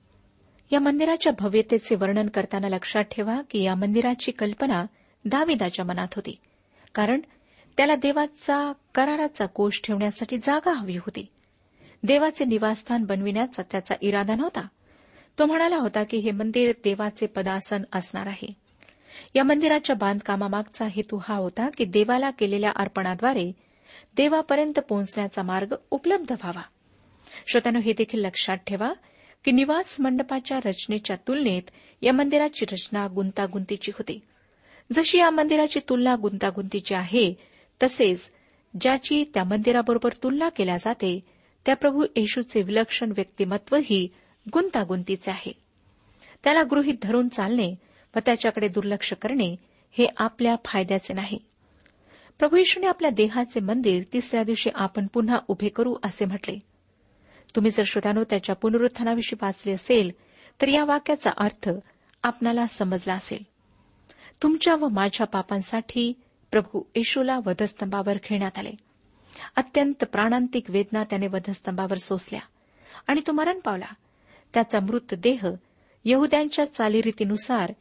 या 0.72 0.80
मंदिराच्या 0.80 1.32
भव्यतेचे 1.38 1.94
वर्णन 1.94 2.28
करताना 2.28 2.68
लक्षात 2.68 3.04
ठेवा 3.04 3.40
की 3.50 3.62
या 3.62 3.74
मंदिराची 3.74 4.32
कल्पना 4.32 4.86
दाविदाच्या 5.24 5.84
मनात 5.84 6.08
होती. 6.16 6.38
कारण 6.94 7.20
त्याला 7.76 7.94
देवाचा 7.94 8.72
कराराचा 8.94 9.46
कोष 9.46 9.80
ठेवण्यासाठी 9.84 10.38
जागा 10.38 10.72
हवी 10.72 10.96
होती. 10.96 11.26
देवाचे 12.02 12.44
निवासस्थान 12.44 13.04
बनविण्याचा 13.04 13.62
त्याचा 13.70 13.94
इरादा 14.00 14.34
नव्हता. 14.34 14.66
तो 15.38 15.46
म्हणाला 15.46 15.76
होता 15.76 16.04
की 16.04 16.16
हे 16.16 16.30
मंदिर 16.30 16.72
देवाचे 16.84 17.26
पदासन 17.26 17.82
असणार 17.92 18.26
आहे. 18.26 18.52
या 19.34 19.42
मंदिराच्या 19.42 19.96
बांधकामामागचा 19.96 20.84
हेतू 20.84 21.20
हा 21.28 21.34
होता 21.34 21.68
की 21.76 21.84
देवाला 21.84 22.30
केलेल्या 22.30 22.70
अर्पणाद्वारे 22.76 23.52
देवापर्यंत 24.16 24.78
पोहोचण्याचा 24.78 25.42
मार्ग 25.42 25.74
उपलब्ध 25.90 26.32
व्हावा. 26.32 26.62
श्रोत्यानो 27.46 27.78
हे 27.78 27.92
देखील 27.92 28.20
लक्षात 28.20 28.56
ठेवा 28.56 28.92
की 29.44 29.52
निवास 29.52 30.00
मंडपाच्या 30.00 30.58
रचनेच्या 30.64 31.16
तुलनेत 31.16 31.62
या 32.02 32.12
मंदिराची 32.12 32.66
रचना 32.72 33.06
गुंतागुंतीची 33.14 33.92
होती. 33.94 34.20
जशी 34.92 35.18
या 35.18 35.30
मंदिराची 35.30 35.80
तुलना 35.88 36.14
गुंतागुंतीची 36.22 36.94
आहे 36.94 37.34
तसेच 37.82 38.30
ज्याची 38.80 39.24
त्या 39.34 39.44
मंदिराबरोबर 39.44 40.12
तुलना 40.22 40.48
केल्या 40.48 40.76
जाते 40.76 41.20
त्या 41.66 41.76
प्रभू 41.76 42.04
येशूचे 42.16 42.62
विलक्षण 42.62 43.12
व्यक्तिमत्वही 43.16 44.08
गुंतागुंतीचे 44.54 45.30
आहे. 45.30 45.52
त्याला 46.44 46.62
गृहीत 46.62 46.94
धरून 47.02 47.28
चालणे 47.28 47.74
व 48.16 48.18
त्याच्याकडे 48.26 48.68
दुर्लक्ष 48.68 49.12
करणे 49.12 49.56
हे 49.92 50.06
आपल्या 50.16 50.56
फायद्याचे 50.64 51.14
नाही. 51.14 51.38
प्रभू 52.38 52.56
येशूने 52.56 52.86
आपल्या 52.86 53.10
देहाचे 53.10 53.60
मंदिर 53.60 54.02
तिसऱ्या 54.12 54.44
दिवशी 54.44 54.70
आपण 54.74 55.06
पुन्हा 55.06 55.36
उभे 55.48 55.68
करू 55.68 55.96
असे 56.02 56.24
म्हटले. 56.24 56.58
तुम्ही 57.54 57.70
जर 57.70 57.82
श्रोत्यानो 57.86 58.24
त्याच्या 58.24 58.54
पुनरुत्थानाविषयी 58.54 59.38
वाचले 59.42 59.72
असेल 59.72 60.10
तर 60.62 60.68
या 60.68 60.84
वाक्याचा 60.84 61.30
अर्थ 61.38 61.70
आपणाला 62.22 62.66
समजला 62.66 63.14
असेल. 63.14 63.42
तुमच्या 64.42 64.74
व 64.74 64.88
माझ्या 64.88 65.26
पापांसाठी 65.26 66.12
प्रभू 66.50 66.82
येशूला 66.94 67.38
वधस्तंभावर 67.46 68.16
खेळण्यात 68.22 68.58
आले. 68.58 68.72
अत्यंत 69.56 70.04
प्राणांतिक 70.04 70.70
वेदना 70.70 71.04
त्याने 71.04 71.26
वधस्तंभावर 71.26 71.94
सोसल्या 71.94 72.40
आणि 73.06 73.20
तो 73.26 73.32
मरण 73.32 73.58
पावला. 73.58 73.94
त्याचा 74.54 74.80
मृतदेह 74.80 75.46
यहद्यांच्या 76.04 76.64
चालीरीतीनुसार 76.64 77.72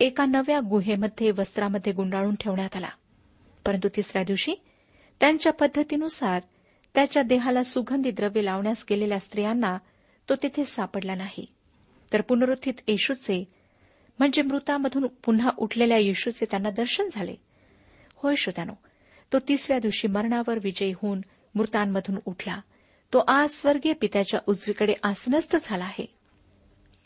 एका 0.00 0.24
नव्या 0.24 0.60
गुहेमध्ये 0.60 1.30
वस्त्रामध्ये 1.30 1.92
गुंडाळून 1.92 2.34
ठेवण्यात 2.34 2.76
आला. 2.76 2.88
परंतु 3.66 3.88
तिसऱ्या 3.96 4.24
दिवशी 4.24 4.54
त्यांच्या 5.20 5.52
पद्धतीनुसार 5.52 6.40
त्याच्या 6.94 7.22
देहाला 7.22 7.62
सुगंधी 7.62 8.10
द्रव्य 8.10 8.42
लावण्यास 8.42 8.84
गेलेल्या 8.90 9.18
स्त्रियांना 9.18 9.78
तो 10.28 10.34
तिथे 10.34 10.64
सापडला 10.64 11.14
नाही. 11.14 11.46
तर 12.12 12.20
पुनरुत्थित 12.20 12.74
येशूचे 12.88 13.44
म्हणजे 14.18 14.42
मृतामधून 14.42 15.06
पुन्हा 15.06 15.50
उठलेल्या 15.58 15.98
येशूचे 15.98 16.46
त्यांना 16.50 16.70
दर्शन 16.70 17.08
झाले. 17.12 17.34
होय 18.14 18.34
श्रोत्यानो 18.34 18.72
तो 19.32 19.38
तिसऱ्या 19.38 19.78
दिवशी 19.78 20.08
मरणावर 20.08 20.58
विजयी 20.62 20.92
होऊन 20.92 21.20
मृतांमधून 21.54 22.18
उठला. 22.24 22.60
तो 23.12 23.18
आज 23.18 23.50
स्वर्गीय 23.50 23.92
पित्याच्या 23.92 24.40
उजवीकडे 24.46 24.94
आसनस्थ 25.02 25.56
झाला 25.62 25.84
आहे. 25.84 26.14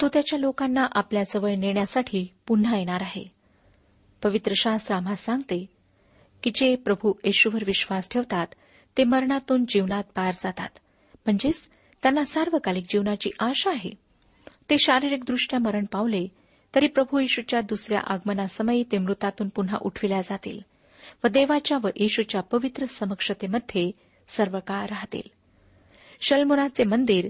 तो 0.01 0.09
त्याच्या 0.09 0.39
लोकांना 0.39 0.87
आपल्याजवळ 0.93 1.55
नेण्यासाठी 1.59 2.29
पुन्हा 2.47 2.79
येणार 2.79 3.03
आहे. 3.03 3.25
पवित्र 4.23 4.53
शास्त्र 4.57 4.95
आम्हा 4.95 5.15
सांगते 5.15 5.67
की 6.43 6.51
जे 6.55 6.77
प्रभू 6.77 7.13
येशूवर 7.25 7.65
विश्वास 7.67 8.09
ठेवतात 8.09 8.47
ते 8.97 9.05
मरणातून 9.05 9.65
जीवनात 9.69 10.05
पार 10.15 10.35
जातात. 10.35 10.69
म्हणजेच 11.27 11.63
त्यांना 12.03 12.25
सार्वकालिक 12.25 12.85
जीवनाची 12.89 13.31
आशा 13.41 13.71
आहे. 13.71 13.91
ते 14.71 14.79
शारीरिकदृष्ट्या 14.79 15.59
मरण 15.59 15.85
पावले 15.85 16.29
तरी 16.75 16.87
प्रभू 16.87 17.19
येशूच्या 17.19 17.61
दुसऱ्या 17.61 18.01
आगमनासमयी 18.07 18.85
ते 18.93 18.99
मृतातून 18.99 19.49
पुन्हा 19.49 19.79
उठविल्या 19.81 20.21
जातील 20.21 20.61
व 21.25 21.29
देवाच्या 21.29 21.79
व 21.83 21.89
येशूच्या 21.97 22.41
पवित्र 22.41 22.85
समक्षतेमध्ये 22.85 23.91
सर्व 24.29 24.59
काळ 24.67 24.87
राहतील. 24.87 25.23
शलमुनाचे 26.21 26.85
मंदिर 26.85 27.29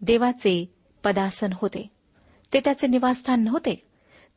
देवाचे 0.00 0.74
पदासन 1.04 1.50
होते. 1.54 1.88
ते 2.52 2.60
त्याचे 2.60 2.86
निवासस्थान 2.86 3.44
नव्हते 3.44 3.86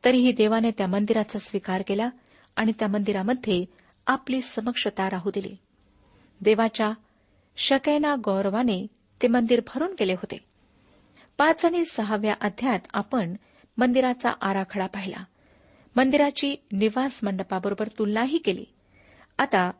तरीही 0.04 0.32
देवाने 0.32 0.70
त्या 0.70 0.86
मंदिराचा 0.86 1.38
स्वीकार 1.38 1.82
केला 1.86 2.08
आणि 2.56 2.72
त्या 2.78 2.88
मंदिरामध्ये 2.88 3.64
आपली 4.06 4.40
समक्षता 4.40 5.10
राहू 5.10 5.30
दिली. 5.34 5.56
देवाच्या 6.42 6.92
शकैना 7.56 8.14
गौरवाने 8.24 8.86
ते 9.22 9.28
मंदिर 9.28 9.60
भरून 9.74 9.94
गेले 10.00 10.12
होते. 10.12 10.44
पाच 11.38 11.64
आणि 11.64 11.84
सहाव्या 11.84 12.34
अध्यायात 12.40 12.80
आपण 12.94 13.34
मंदिराचा 13.76 14.32
आराखडा 14.40 14.86
पाहिला. 14.86 15.24
मंदिराची 15.96 16.56
निवास 16.72 17.20
मंडपाबरोबर 17.22 17.88
तुलनाही 17.98 18.38
केली. 18.38 18.64
आता 19.38 19.70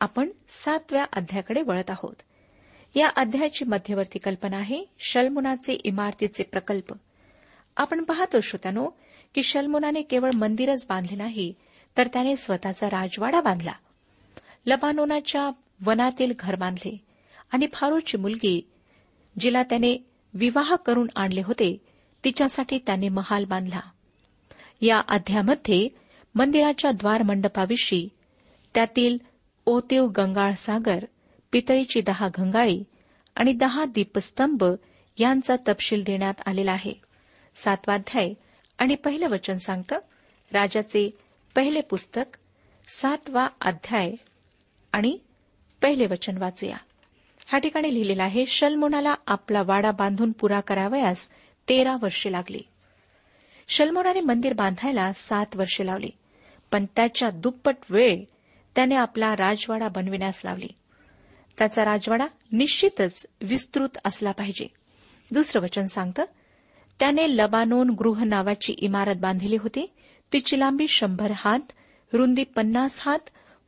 आपण 0.00 0.28
सातव्या 0.48 1.06
अध्यायाकडे 1.12 1.62
वळत 1.62 1.90
आहोत. 1.90 2.14
या 2.94 3.08
अध्यायाची 3.16 3.64
मध्यवर्ती 3.64 4.18
कल्पना 4.18 4.56
आहे 4.56 4.84
शलमुनाचे 4.98 5.72
इमारतीचे 5.72 6.42
प्रकल्प. 6.42 6.94
आपण 7.76 8.04
पाहतो 8.04 8.40
श्रोत्यानो 8.40 8.90
की 9.34 9.42
शलमुनाने 9.42 10.02
केवळ 10.02 10.30
मंदिरच 10.34 10.86
बांधले 10.88 11.16
नाही 11.16 11.54
तर 11.96 12.06
त्याने 12.06 12.36
स्वतःचा 12.36 12.86
राजवाडा 12.86 13.40
बांधला. 13.40 13.72
लबानोनाच्या 14.66 15.50
वनातील 15.86 16.32
घर 16.38 16.56
बांधले 16.56 16.96
आणि 17.52 17.66
फारूची 17.72 18.16
मुलगी 18.16 18.70
जिला 19.40 19.62
त्याने 19.62 20.10
विवाह 20.34 20.76
करून 20.76 21.08
आणले 21.16 21.42
होते 21.44 21.78
तिच्यासाठी 22.24 22.78
त्याने 22.78 23.08
महाल 23.08 23.44
बांधला. 23.44 23.80
या 24.80 25.00
अध्यामध्ये 25.08 25.88
मंदिराच्या 26.34 26.90
द्वारमंडपाविषयी 26.90 28.08
त्यातील 28.74 29.18
ओतेव 29.66 30.06
गंगाळ 30.06 30.52
सागर 30.52 31.04
पितळीची 31.52 32.00
दहा 32.00 32.28
गंगाळी 32.28 32.84
आणि 33.36 33.52
दहा 33.52 33.84
दीपस्तंभ 33.84 34.64
यांचा 35.18 35.56
तपशील 35.68 36.02
देण्यात 36.02 36.34
आलेला 36.46 36.72
आहे. 36.72 36.92
सातवाध्याय 37.54 38.34
आणि 38.78 38.94
पहिलं 38.94 39.28
वचन 39.28 39.56
सांगतं 39.56 39.98
राजाचे 40.52 41.10
पहिले 41.54 41.80
पुस्तक 41.80 42.38
सातवा 42.88 43.48
अध्याय 43.60 44.14
आणि 44.92 45.18
पहिले 45.82 46.06
वचन 46.06 46.38
वाचूया. 46.38 46.76
ह्या 47.46 47.60
ठिकाणी 47.60 47.94
लिहिलेलं 47.94 48.22
आहे 48.22 48.46
शलमोनाला 48.46 49.14
आपला 49.26 49.62
वाडा 49.62 49.90
बांधून 49.90 50.32
पुरा 50.32 50.60
करावयास 50.60 51.28
तेरा 51.68 51.96
वर्षे 52.02 52.32
लागली. 52.32 52.60
शलमोनाने 53.68 54.20
मंदिर 54.20 54.52
बांधायला 54.52 55.12
सात 55.12 55.56
वर्षे 55.56 55.86
लावली 55.86 56.10
पण 56.72 56.84
त्याच्या 56.96 57.30
दुप्पट 57.30 57.76
वेळ 57.90 58.24
त्याने 58.74 58.94
आपला 58.94 59.32
राजवाडा 59.32 59.88
बनविण्यास 59.88 60.42
लावली. 60.44 60.68
त्याचा 61.58 61.84
राजवाडा 61.84 62.26
निश्चितच 62.52 63.26
विस्तृत 63.42 63.98
असला 64.04 64.32
पाहिजे. 64.32 64.66
दुसरं 65.32 65.62
वचन 65.62 65.86
सांगतं 65.86 66.24
त्याने 67.00 67.36
लबानोन 67.36 67.90
गृह 67.90 68.24
नावाची 68.24 68.72
इमारत 68.72 69.16
बांधली 69.16 69.56
होती. 69.56 69.92
तिची 70.32 70.58
लांबी 70.58 70.88
शंभर 70.88 71.32
हात 71.36 71.60
रुंदी 72.12 72.44
पन्नास 72.44 72.98
हात 73.02 73.18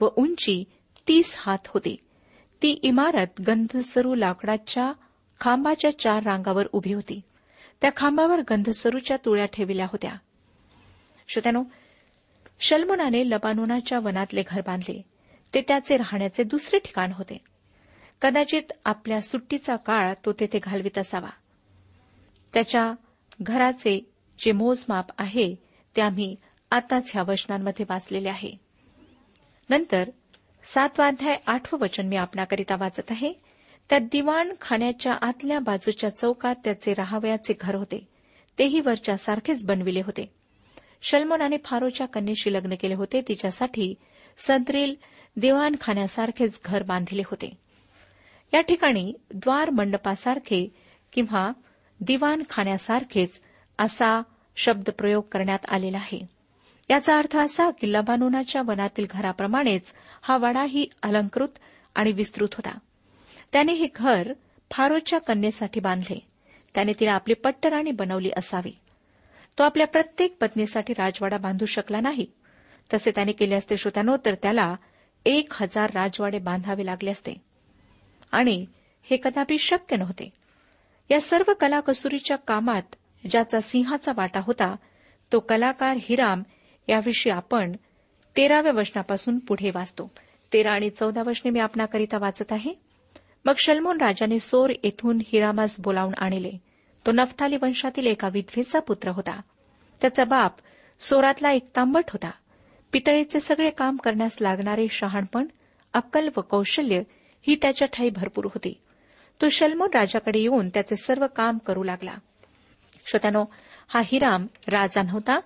व 0.00 0.08
उंची 0.16 0.64
तीस 1.10 1.34
हात 1.38 1.58
होती. 1.66 1.96
ती 2.62 2.70
इमारत 2.82 3.26
गंधसरू 3.46 4.14
लाकडाच्या 4.14 4.92
खांबाच्या 5.40 5.98
चार 5.98 6.22
रांगावर 6.22 6.66
उभी 6.72 6.92
होती. 6.92 7.20
त्या 7.80 7.90
खांबावर 7.96 8.40
गंधसरूच्या 8.50 9.16
तुळ्या 9.16 9.46
ठेविल्या 9.46 9.86
होत्या. 9.86 10.12
श्रोत्यानो 11.28 11.64
शल्मुनाने 12.60 13.30
लबानोनाच्या 13.30 13.98
वनातले 13.98 14.42
घर 14.46 14.60
बांधले. 14.60 15.02
ते 15.54 15.60
त्याचे 15.60 15.96
राहण्याचे 15.96 16.42
दुसरे 16.42 16.78
ठिकाण 16.78 17.12
होते. 17.12 17.38
कदाचित 18.22 18.72
आपल्या 18.84 19.20
सुट्टीचा 19.20 19.76
काळ 19.76 20.14
तो 20.24 20.32
तेथे 20.32 20.58
घालवित 20.62 20.98
असावा. 20.98 21.30
त्याच्या 22.54 22.92
घराचे 23.42 24.12
जे 24.38 24.52
मोजमाप 24.52 25.06
आहे 25.18 25.54
ते 25.96 26.02
आम्ही 26.02 26.36
आताच 26.70 27.10
ह्या 27.14 27.22
वचनांमध्ये 27.22 27.86
वाचलेले 27.88 28.28
आहे. 28.28 28.60
नंतर 29.70 30.10
सातवाध्याय 30.64 31.36
आठवं 31.46 31.80
वचन 31.80 32.06
मी 32.06 32.16
आपणाकरिता 32.16 32.76
वाचत 32.76 33.10
आहे. 33.10 33.32
त्या 33.90 33.98
दिवाण 33.98 34.52
खाण्याच्या 34.60 35.12
आतल्या 35.22 35.58
बाजूच्या 35.58 36.16
चौकात 36.16 36.54
त्याचे 36.64 36.94
राहावयाचे 36.94 37.54
घर 37.60 37.74
होते. 37.74 38.08
तेही 38.58 38.80
वरच्या 38.80 39.16
सारखेच 39.16 39.66
बनविले 39.66 40.00
होते. 40.00 40.34
शलमोनाने 41.02 41.56
फारोच्या 41.64 42.06
कन्येशी 42.06 42.52
लग्न 42.52 42.74
केले 42.74 42.94
होते. 42.94 43.20
तिच्यासाठी 43.28 43.94
संत्रील 44.38 44.94
दिवाणखान्यासारखेच 45.36 46.60
घर 46.64 46.82
बांधिले 46.82 47.22
होते. 47.26 47.58
या 48.54 48.60
ठिकाणी 48.60 49.12
द्वार 49.34 49.70
मंडपासारखे 49.70 50.74
किंवा 51.12 51.52
दिवाणखान्यासारखेच 52.00 53.40
असा 53.78 54.22
शब्दप्रयोग 54.56 55.22
करण्यात 55.32 55.58
आलेला 55.68 55.98
आहे. 55.98 56.39
याचा 56.90 57.18
अर्थ 57.18 57.36
असा 57.36 57.70
की 57.70 57.92
लबानोनाच्या 57.92 58.62
वनातील 58.66 59.06
घराप्रमाणेच 59.10 59.94
हा 60.22 60.36
वाडाही 60.36 60.86
अलंकृत 61.02 61.48
आणि 61.94 62.12
विस्तृत 62.12 62.48
होता. 62.52 62.78
त्याने 63.52 63.72
हे 63.72 63.86
घर 63.96 64.32
फारोच्या 64.70 65.18
कन्येसाठी 65.18 65.80
बांधले. 65.80 66.18
त्याने 66.74 66.92
तिला 67.00 67.12
आपली 67.12 67.34
पट्टराणी 67.34 67.90
बनवली 67.90 68.30
असावी. 68.36 68.78
तो 69.58 69.62
आपल्या 69.62 69.86
प्रत्येक 69.86 70.36
पत्नीसाठी 70.40 70.92
राजवाडा 70.92 71.36
बांधू 71.36 71.66
शकला 71.66 72.00
नाही. 72.00 72.26
तसे 72.94 73.10
त्याने 73.10 73.32
केले 73.32 73.54
असते 73.54 73.76
श्रोत्यानो 73.76 74.16
तर 74.24 74.34
त्याला 74.34 74.76
एक 75.26 75.52
हजार 75.52 75.90
राजवाडे 75.94 76.38
बांधावे 76.38 76.86
लागले 76.86 77.10
असते. 77.10 77.32
आणि 78.32 78.66
हे 79.02 79.16
कदापि 79.16 79.58
शक्य 79.58 79.96
नव्हते. 79.96 80.30
या 81.10 81.20
सर्व 81.20 81.52
कलाकसुरीच्या 81.60 82.36
कामात 82.36 82.94
ज्याचा 83.30 83.60
सिंहाचा 83.60 84.12
वाटा 84.16 84.40
होता 84.44 84.76
तो 85.32 85.40
कलाकार 85.40 85.96
हिराम 86.00 86.42
याविषयी 86.88 87.32
आपण 87.32 87.72
तेराव्या 88.36 88.72
वचनापासून 88.72 89.38
पुढे 89.38 89.70
वाचतो. 89.74 90.12
तेरा 90.52 90.72
आणि 90.72 90.90
चौदा 90.90 91.22
वचने 91.22 91.50
मी 91.50 91.60
आपणाकरिता 91.60 92.18
वाचत 92.18 92.52
आहे. 92.52 92.74
मग 93.44 93.52
शलमोन 93.58 93.96
राजाने 94.00 94.40
सोर 94.40 94.70
येथून 94.70 95.18
हिरामास 95.26 95.76
बोलावून 95.80 96.14
आणले. 96.18 96.52
तो 97.06 97.12
नफताली 97.12 97.56
वंशातील 97.56 98.06
एका 98.06 98.28
विधवेचा 98.32 98.80
पुत्र 98.80 99.08
होता. 99.08 99.40
त्याचा 100.00 100.24
बाप 100.24 100.52
सोरातला 101.00 101.52
एक 101.52 101.68
तांबट 101.76 102.04
होता. 102.08 102.30
पितळेचे 102.92 103.40
सगळे 103.40 103.70
काम 103.70 103.96
करण्यास 103.96 104.36
लागणारे 104.40 104.86
शहाणपण 104.90 105.46
अक्कल 105.94 106.28
व 106.36 106.40
कौशल्य 106.40 107.02
ही 107.42 107.56
त्याच्या 107.62 107.88
ठाई 107.88 108.10
भरपूर 108.10 108.44
होती. 108.44 108.80
तो 109.42 109.48
शलमोन 109.48 109.88
राजाकडे 109.94 110.38
येऊन 110.38 110.68
त्याचे 110.68 110.96
सर्व 110.96 111.26
काम 111.36 111.58
करू 111.58 111.82
लागला. 111.82 112.14
श्रोत्यानो 113.06 113.44
हा 113.88 114.02
हिराम 114.04 114.46
राजा 114.68 115.02
नव्हता 115.02 115.40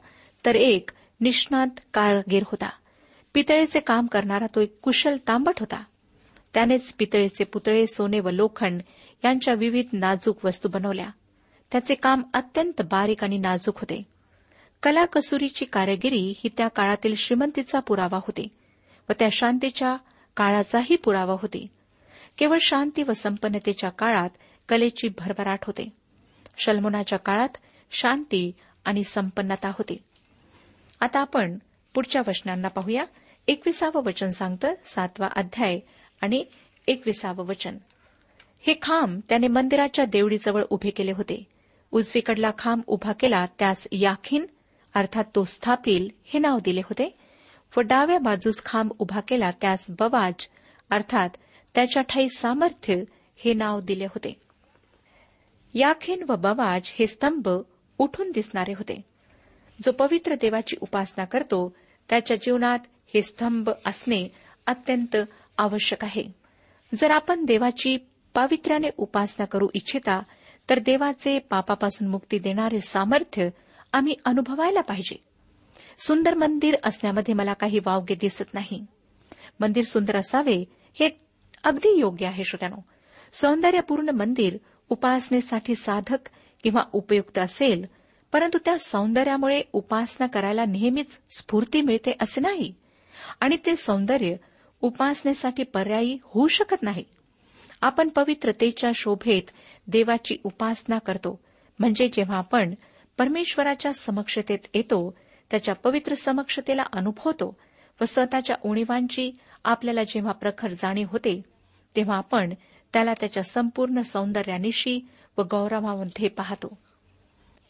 तर 0.46 0.54
एक 0.54 0.90
निष्णात 1.20 1.80
कारगीर 1.94 2.42
होता. 2.46 2.68
पितळेचे 3.34 3.80
काम 3.80 4.06
करणारा 4.06 4.46
तो 4.46 4.60
एक 4.60 4.78
कुशल 4.82 5.16
तांबट 5.28 5.60
होता. 5.60 5.84
त्यानेच 6.54 6.94
पितळेचे 6.94 7.44
पुतळे 7.44 7.86
सोने 7.86 8.20
व 8.20 8.30
लोखंड 8.30 8.82
यांच्या 9.24 9.54
विविध 9.54 9.86
नाजूक 9.92 10.44
वस्तू 10.44 10.68
बनवल्या. 10.68 11.08
त्याचे 11.72 11.94
काम 11.94 12.22
अत्यंत 12.34 12.82
बारीक 12.82 13.24
आणि 13.24 13.38
नाजूक 13.38 13.78
होते. 13.78 14.02
कलाकसुरीची 14.82 15.64
कारागिरी 15.64 16.34
ही 16.36 16.48
त्या 16.56 16.68
काळातील 16.68 17.14
श्रीमंतीचा 17.14 17.80
पुरावा 17.80 18.16
होती 18.16 18.48
व 19.08 19.12
त्या 19.18 19.28
शांतीच्या 19.32 19.96
काळाचाही 20.36 20.96
पुरावा 20.96 21.32
होती. 21.32 21.66
केवळ 22.38 22.56
शांती 22.60 23.02
व 23.02 23.12
संपन्नतेच्या 23.12 23.90
काळात 23.90 24.30
कलेची 24.68 25.08
भरभराट 25.08 25.58
होते. 25.66 25.88
शल्मोनाच्या 26.58 27.18
काळात 27.18 27.56
शांती 27.90 28.52
आणि 28.84 29.04
संपन्नता 29.04 29.68
होती. 29.68 29.96
आता 31.04 31.20
आपण 31.20 31.58
पुढच्या 31.94 32.22
वचनांना 32.26 32.68
पाहूया. 32.68 33.04
एकविसावं 33.48 34.02
वचन 34.04 34.30
सांगतं 34.30 34.74
सातवा 34.84 35.28
अध्याय 35.36 35.80
आणि 36.20 36.44
एकविसावं 36.86 37.46
वचन. 37.46 37.76
हे 38.66 38.74
खांब 38.82 39.20
त्याने 39.28 39.48
मंदिराच्या 39.48 40.04
देवडीजवळ 40.04 40.64
उभे 40.70 40.90
केले 40.90 41.12
होते. 41.12 41.44
उजवीकडला 41.90 42.50
खांब 42.58 42.82
उभा 42.86 43.12
केला 43.12 43.44
त्यास 43.58 43.86
याखीन 43.92 44.46
अर्थात 44.94 45.24
तो 45.34 45.44
स्थापिल 45.44 46.08
हे 46.24 46.38
नाव 46.38 46.58
दिले 46.58 46.80
होते. 46.80 47.18
व 47.76 47.80
डाव्या 47.80 48.18
बाजूस 48.18 48.64
खांब 48.64 48.92
उभा 48.98 49.20
केला 49.20 49.50
त्यास 49.50 49.86
बवाज 49.88 50.48
अर्थात 50.90 51.28
त्याच्या 51.74 52.02
ठाई 52.02 52.28
सामर्थ्य 52.28 53.02
हे 53.36 53.52
नाव 53.54 53.80
दिले 53.80 54.04
होते. 54.04 54.40
याखीन 55.74 56.22
व 56.28 56.36
बवाज 56.36 56.82
हे 56.84 57.06
स्तंभ 57.06 57.48
उठून 57.98 58.30
दिसणारे 58.30 58.72
होते. 58.72 59.13
जो 59.82 59.92
पवित्र 59.92 60.34
देवाची 60.34 60.76
उपासना 60.80 61.24
करतो 61.24 61.76
त्याच्या 62.10 62.36
जीवनात 62.36 62.78
हे 63.14 63.22
स्तंभ 63.22 63.70
असणे 63.86 64.28
अत्यंत 64.66 65.16
आवश्यक 65.58 66.04
आहे. 66.04 66.24
जर 66.94 67.10
आपण 67.10 67.44
देवाची 67.44 67.96
पावित्र्याने 68.34 68.88
उपासना 68.96 69.44
करू 69.44 69.68
इच्छिता 69.74 70.22
तर 70.70 70.78
देवाचे 70.78 71.38
पापापासून 71.38 72.08
मुक्ती 72.08 72.38
देणारे 72.38 72.80
सामर्थ्य 72.80 73.48
आम्ही 73.92 74.14
अनुभवायला 74.24 74.80
पाहिजे. 74.80 75.16
सुंदर 75.98 76.34
मंदिर 76.34 76.74
असण्यामध्ये 76.84 77.34
मला 77.34 77.52
काही 77.52 77.78
वावगे 77.86 78.14
दिसत 78.14 78.54
नाही. 78.54 78.86
मंदिर 79.60 79.84
सुंदर 79.84 80.16
असावे 80.16 80.64
हे 80.94 81.08
अगदी 81.64 81.98
योग्य 81.98 82.26
आहे 82.26 82.44
श्रोत्यानो. 82.44 82.76
सौंदर्यपूर्ण 83.32 84.08
मंदिर 84.08 84.56
उपासनेसाठी 84.88 85.74
साधक 85.74 86.18
किंवा 86.62 86.82
उपयुक्त 86.92 87.38
असेल 87.38 87.86
परंतु 88.34 88.58
त्या 88.64 88.78
सौंदर्यामुळे 88.78 89.62
उपासना 89.72 90.26
करायला 90.26 90.64
नेहमीच 90.64 91.20
स्फूर्ती 91.38 91.80
मिळते 91.80 92.12
असे 92.20 92.40
नाही. 92.40 92.74
आणि 93.40 93.56
ते 93.66 93.76
सौंदर्य 93.76 94.34
उपासनेसाठी 94.82 95.62
पर्यायी 95.62 96.18
होऊ 96.24 96.46
शकत 96.46 96.82
नाही. 96.82 97.04
आपण 97.82 98.08
पवित्रतेच्या 98.08 98.90
शोभेत 98.94 99.42
देवाची 99.86 100.36
उपासना 100.44 100.98
करतो. 100.98 101.40
म्हणजे 101.78 102.08
जेव्हा 102.08 102.36
आपण 102.36 102.74
परमेश्वराच्या 103.18 103.92
समक्षतेत 103.92 104.58
येतो 104.74 105.18
त्याच्या 105.50 105.74
पवित्र 105.74 106.14
समक्षतेला 106.14 106.82
अनुभवतो 106.92 107.56
व 108.00 108.04
स्वतःच्या 108.04 108.56
उणीवांची 108.64 109.30
आपल्याला 109.64 110.02
जेव्हा 110.02 110.32
प्रखर 110.32 110.68
जाणीव 110.68 111.06
होते 111.10 111.42
तेव्हा 111.96 112.16
आपण 112.16 112.54
त्याला 112.92 113.12
त्याच्या 113.20 113.42
संपूर्ण 113.42 114.00
सौंदर्यानिशी 114.00 115.00
व 115.38 115.42
गौरवामध्ये 115.42 116.28
पाहतो. 116.28 116.83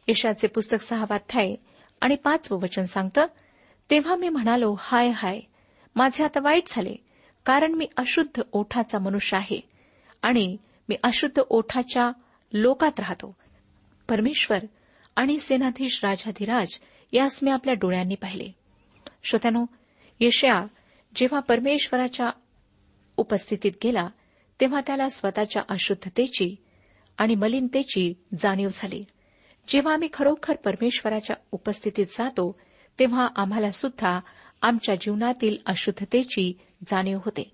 यशाचे 0.08 0.46
पुस्तक 0.46 0.82
सहावाध्याय 0.82 1.54
आणि 2.00 2.16
पाचवं 2.16 2.58
वचन 2.62 2.82
सांगतं 2.82 3.26
तेव्हा 3.90 4.16
मी 4.16 4.28
म्हणालो 4.28 4.76
हाय 4.78 5.08
हाय 5.08 5.40
माझे 5.96 6.24
आता 6.24 6.40
वाईट 6.40 6.62
झाले 6.66 6.94
कारण 7.44 7.72
मी 7.72 7.86
अशुद्ध 7.96 8.42
ओठाचा 8.52 8.98
मनुष्य 8.98 9.36
आहे 9.36 9.60
आणि 10.22 10.56
मी 10.88 10.96
अशुद्ध 11.02 11.42
ओठाच्या 11.50 12.10
लोकात 12.52 13.00
राहतो. 13.00 13.36
परमेश्वर 14.08 14.58
आणि 15.16 15.38
सेनाधीश 15.38 16.00
राजाधिराज 16.04 16.78
यास 17.12 17.38
मी 17.42 17.50
आपल्या 17.50 17.74
डोळ्यांनी 17.74 18.14
पाहिले. 18.14 18.48
श्रोत्यानो 19.24 19.64
यशया 20.20 20.66
जेव्हा 21.16 21.40
परमेश्वराच्या 21.40 22.30
उपस्थितीत 23.16 23.72
गेला 23.84 24.08
तेव्हा 24.60 24.80
त्याला 24.86 25.08
स्वतःच्या 25.08 25.62
अशुद्धतेची 25.68 26.56
आणि 27.18 27.34
मलिनतेची 27.34 28.14
जाणीव 28.38 28.68
झाली. 28.72 29.04
जेव्हा 29.68 29.92
आम्ही 29.92 30.08
खरोखर 30.12 30.56
परमेश्वराच्या 30.56 31.36
उपस्थितीत 31.52 32.06
जातो 32.06 32.58
तेव्हा 32.98 33.28
आम्हाला 33.36 33.70
सुद्धा 33.70 34.20
आमच्या 34.62 34.94
जीवनातील 34.94 35.56
अशुद्धतेची 35.66 36.58
जाणीव 36.86 37.18
होते. 37.24 37.50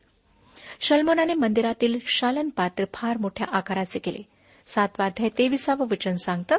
शल्मोनाने 0.80 1.34
मंदिरातील 1.34 1.98
शालन 2.06 2.48
पात्र 2.48 2.84
फार 2.94 3.16
मोठ्या 3.16 3.46
आकाराचे 3.52 3.98
केले. 3.98 4.22
सातवाध्याय 4.66 5.28
तेविसावं 5.38 5.86
वचन 5.90 6.14
सांगतं 6.14 6.56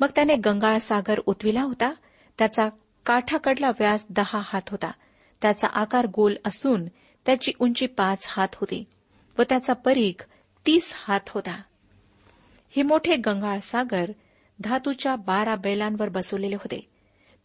मग 0.00 0.08
त्याने 0.14 0.34
गंगाळ 0.34 0.78
सागर 0.78 1.20
उतविला 1.26 1.62
होता 1.62 1.92
त्याचा 2.38 2.68
काठाकडला 3.06 3.68
व्यास 3.68 4.06
दहा 4.10 4.40
हात 4.44 4.68
होता. 4.68 4.90
त्याचा 5.42 5.68
आकार 5.68 6.06
गोल 6.06 6.36
असून 6.46 6.86
त्याची 7.26 7.52
उंची 7.58 7.86
पाच 7.86 8.26
हात 8.28 8.48
होती 8.54 8.84
व 9.38 9.42
त्याचा 9.42 9.72
परीख 9.72 10.26
तीस 10.66 10.92
हात 10.96 11.20
होता. 11.28 11.62
हे 12.76 12.82
मोठे 12.82 13.16
गंगाळ 13.16 13.58
सागर 13.58 14.10
धातूच्या 14.60 15.16
बारा 15.16 15.56
बैलांवर 15.56 16.08
बसवलेले 16.08 16.54
होते. 16.54 16.88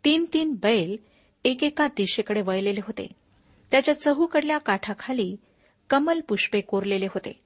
तीन 0.05 0.25
तीन 0.33 0.53
बैल 0.63 0.97
एकेका 1.43 1.87
दिशेकडे 1.87 2.41
वळलेले 2.41 2.79
होते. 2.79 3.07
त्याच्या 3.71 4.01
चहूकडल्या 4.01 4.57
काठाखाली 4.57 5.35
कमल 5.89 6.19
पुष्पे 6.19 6.61
कोरलेले 6.61 7.05
होते. 7.05 7.39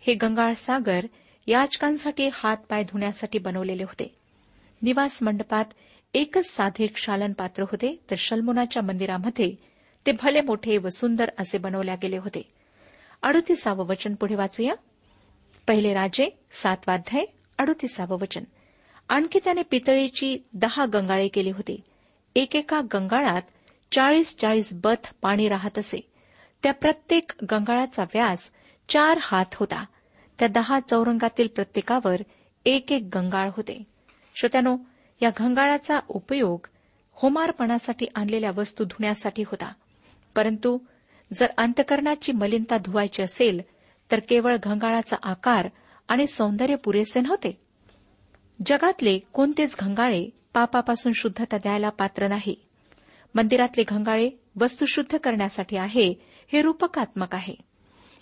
हे 0.00 0.14
गंगाळ 0.14 0.52
सागर 0.52 1.04
याचकांसाठी 1.46 2.30
हात 2.32 2.56
पाय 2.56 2.82
धुण्यासाठी 2.82 3.38
बनवलेले 3.38 3.82
होते. 3.82 4.16
निवास 4.82 5.22
मंडपात 5.22 5.64
एकच 6.14 6.46
साधे 6.46 6.86
क्षालन 6.86 7.32
पात्र 7.32 7.62
होते 7.62 8.00
तर 8.10 8.14
शल्मुनाच्या 8.18 8.82
मंदिरामध्ये 8.82 9.54
ते 10.06 10.12
भले 10.12 10.40
मोठे 10.40 10.78
व 10.78 10.88
सुंदर 10.88 11.30
असे 11.38 11.58
बनवल्या 11.58 11.94
गेले 11.94 12.16
होते. 12.16 12.52
अडुतीसावं 13.22 13.86
वचन 13.86 14.14
पुढे 14.14 14.34
वाचूया. 14.34 14.74
पहिले 15.68 15.94
राजे 15.94 16.42
सातवाध्याय 16.52 17.24
अडुतीसावं 17.58 18.18
वचन. 18.18 18.44
आणखी 19.08 19.38
त्याने 19.44 19.62
पितळीची 19.70 20.38
दहा 20.52 20.86
गंगाळे 20.86 21.28
केली 21.28 21.50
होती. 21.50 21.80
एकेका 22.34 22.80
गंगाळात 22.80 23.42
चाळीस 23.92 24.36
चाळीस 24.36 24.68
बथ 24.72 25.14
पाणी 25.22 25.48
राहत 25.48 25.78
असे. 25.78 26.12
त्या 26.62 26.72
प्रत्येक 26.72 27.30
गंगाळाचा 27.50 28.02
व्यास 28.02 28.50
चार 28.88 29.18
हात 29.20 29.44
होता. 29.54 29.84
त्या 30.38 30.48
दहा 30.48 30.80
चौरंगातील 30.80 31.48
प्रत्येकावर 31.54 32.16
एक 32.64 32.92
एक 32.92 33.02
गंगाळ 33.14 33.50
होते. 33.56 33.84
श्रोत्यानो 34.36 34.76
या 35.22 35.30
गंगाळाचा 35.30 36.00
उपयोग 36.08 36.66
होमारपणासाठी 37.12 38.06
आणलेल्या 38.14 38.50
वस्तू 38.56 38.84
धुण्यासाठी 38.84 39.42
होता. 39.42 39.72
परंतु 40.34 40.78
जर 41.32 41.46
अंतकरणाची 41.58 42.32
मलिनता 42.32 42.76
धुवायची 42.76 43.22
असेल 43.22 43.60
तर 44.10 44.20
केवळ 44.20 44.56
गंगाळाचा 44.56 45.16
आकार 45.22 45.68
आणि 46.08 46.26
सौंदर्य 46.26 46.74
पुरेसे 46.74 47.20
नव्हते. 47.20 47.67
जगातले 48.66 49.18
कोणतेच 49.32 49.76
घंगाळे 49.78 50.28
पापापासून 50.54 51.12
शुद्धता 51.14 51.58
द्यायला 51.58 51.88
पात्र 51.88 52.28
नाही. 52.28 52.54
मंदिरातले 53.34 53.84
घंगाळे 53.88 54.30
वस्तू 54.60 54.86
शुद्ध 54.86 55.16
करण्यासाठी 55.16 55.76
आहे 55.76 56.14
हे 56.52 56.62
रूपकात्मक 56.62 57.34
आहे. 57.34 57.54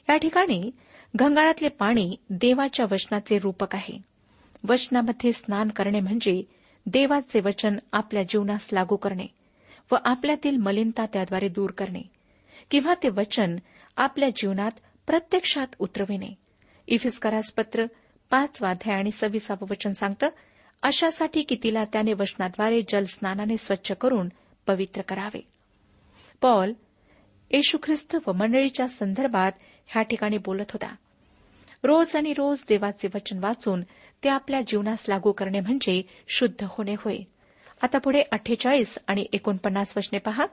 या 0.09 0.17
ठिकाणी 0.17 0.71
घंगाळातले 1.17 1.69
पाणी 1.69 2.17
देवाच्या 2.31 2.87
वचनाचे 2.91 3.39
रूपक 3.39 3.75
आहे. 3.75 3.99
वचनामध्ये 4.69 5.33
स्नान 5.33 5.69
करणे 5.69 6.01
म्हणजे 6.01 6.43
देवाचे 6.87 7.41
वचन 7.41 7.77
आपल्या 7.93 8.23
जीवनास 8.23 8.69
लागू 8.73 8.97
करणे 8.97 9.27
व 9.93 9.97
आपल्यातील 10.05 10.57
मलिनता 10.57 11.05
त्याद्वारे 11.13 11.49
दूर 11.49 11.71
करणे 11.71 12.03
किंवा 12.71 12.95
ते 13.03 13.09
वचन 13.09 13.57
आपल्या 13.97 14.29
जीवनात 14.29 14.71
प्रत्यक्षात 15.07 15.67
उतरविणे. 15.79 16.35
इफिस्करास 16.87 17.53
पत्र 17.53 17.85
पाच 18.31 18.63
वाध्याय 18.63 18.97
आणि 18.97 19.11
सव्वीसावं 19.11 19.67
वचन 19.71 19.93
सांगतं 19.93 20.29
अशासाठी 20.83 21.43
की 21.43 21.57
तिला 21.63 21.85
त्याने 21.85 22.13
वचनाद्वारे 22.13 22.83
जलस्नानाने 22.83 23.57
स्वच्छ 23.57 23.93
करून 23.93 24.29
पवित्र 24.67 25.03
करावे. 25.03 25.41
पॉल 26.41 26.73
येशू 27.51 27.79
ख्रिस्त 27.83 28.17
व 28.27 28.33
मंडळीच्या 28.33 28.89
संदर्भात 28.89 29.53
ह्या 29.87 30.03
ठिकाणी 30.03 30.39
बोलत 30.39 30.71
होता. 30.71 30.95
रोज 31.83 32.17
आणि 32.17 32.33
रोज 32.33 32.65
देवाचे 32.69 33.09
वचन 33.15 33.39
वाचून 33.39 33.83
ते 34.25 34.29
आपल्या 34.29 34.61
जीवनास 34.67 35.05
लागू 35.09 35.33
करणे 35.33 35.61
म्हणजे 35.61 36.03
शुद्ध 36.29 36.67
होणे 36.69 36.95
होय. 36.99 37.19
आता 37.83 37.99
पुढे 37.99 38.23
अठ्ठेचाळीस 38.33 38.99
आणि 39.07 39.27
एकोणपन्नास 39.33 39.97
वचने 39.97 40.19
पहा. 40.19 40.47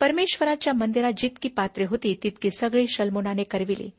परमेश्वराच्या 0.00 0.72
मंदिरात 0.72 1.12
जितकी 1.16 1.48
पात्रे 1.48 1.84
होती 1.84 2.16
तितकी 2.22 2.50
सगळी 2.50 2.86
शलमोनाने 2.88 3.42
करविली. 3.42 3.90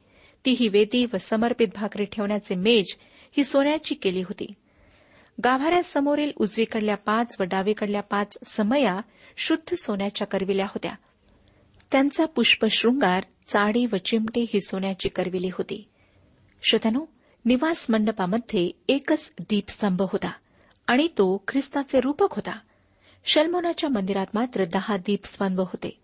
ती 0.46 0.52
ही 0.52 0.68
वेदी 0.68 1.06
व 1.14 1.18
समर्पित 1.18 1.68
भाकरी 1.76 2.06
ठेवण्याचे 2.06 2.56
मेज 2.56 2.86
ही 3.38 3.44
सोन्याची 3.44 3.96
केली 3.96 4.22
होती. 4.22 4.46
गाभाऱ्यासमोरील 5.44 6.32
उजवीकडल्या 6.36 6.96
पाच 6.96 7.36
व 7.40 7.44
डावीकडल्या 7.44 8.02
पाच 8.02 8.38
समया 8.46 9.00
शुद्ध 9.38 9.74
सोन्याच्या 9.74 10.28
करविल्या 10.28 10.66
होत्या. 10.66 10.92
त्यांचा 11.92 12.26
पुष्पशृंगार 12.26 13.24
चाडी 13.48 13.86
व 13.86 13.96
चिमटे 14.06 14.42
ही 14.42 14.62
सोन्याची 14.62 15.10
करविली 15.10 15.50
होती. 15.54 15.88
श्रोत्यानो 16.70 17.06
निवास 17.46 17.86
मंडपामध्ये 17.90 18.72
एकच 18.88 19.34
दीपस्तंभ 19.40 20.02
होता 20.02 20.32
आणि 20.88 21.08
तो 21.08 21.44
ख्रिस्ताचे 21.48 22.00
रूपक 22.00 22.34
होता. 22.34 22.60
शल्मोनाच्या 23.26 23.90
मंदिरात 23.90 24.26
मात्र 24.34 24.66
दहा 24.66 24.98
दीपस्तंभ 24.98 25.60
होते. 25.60 25.98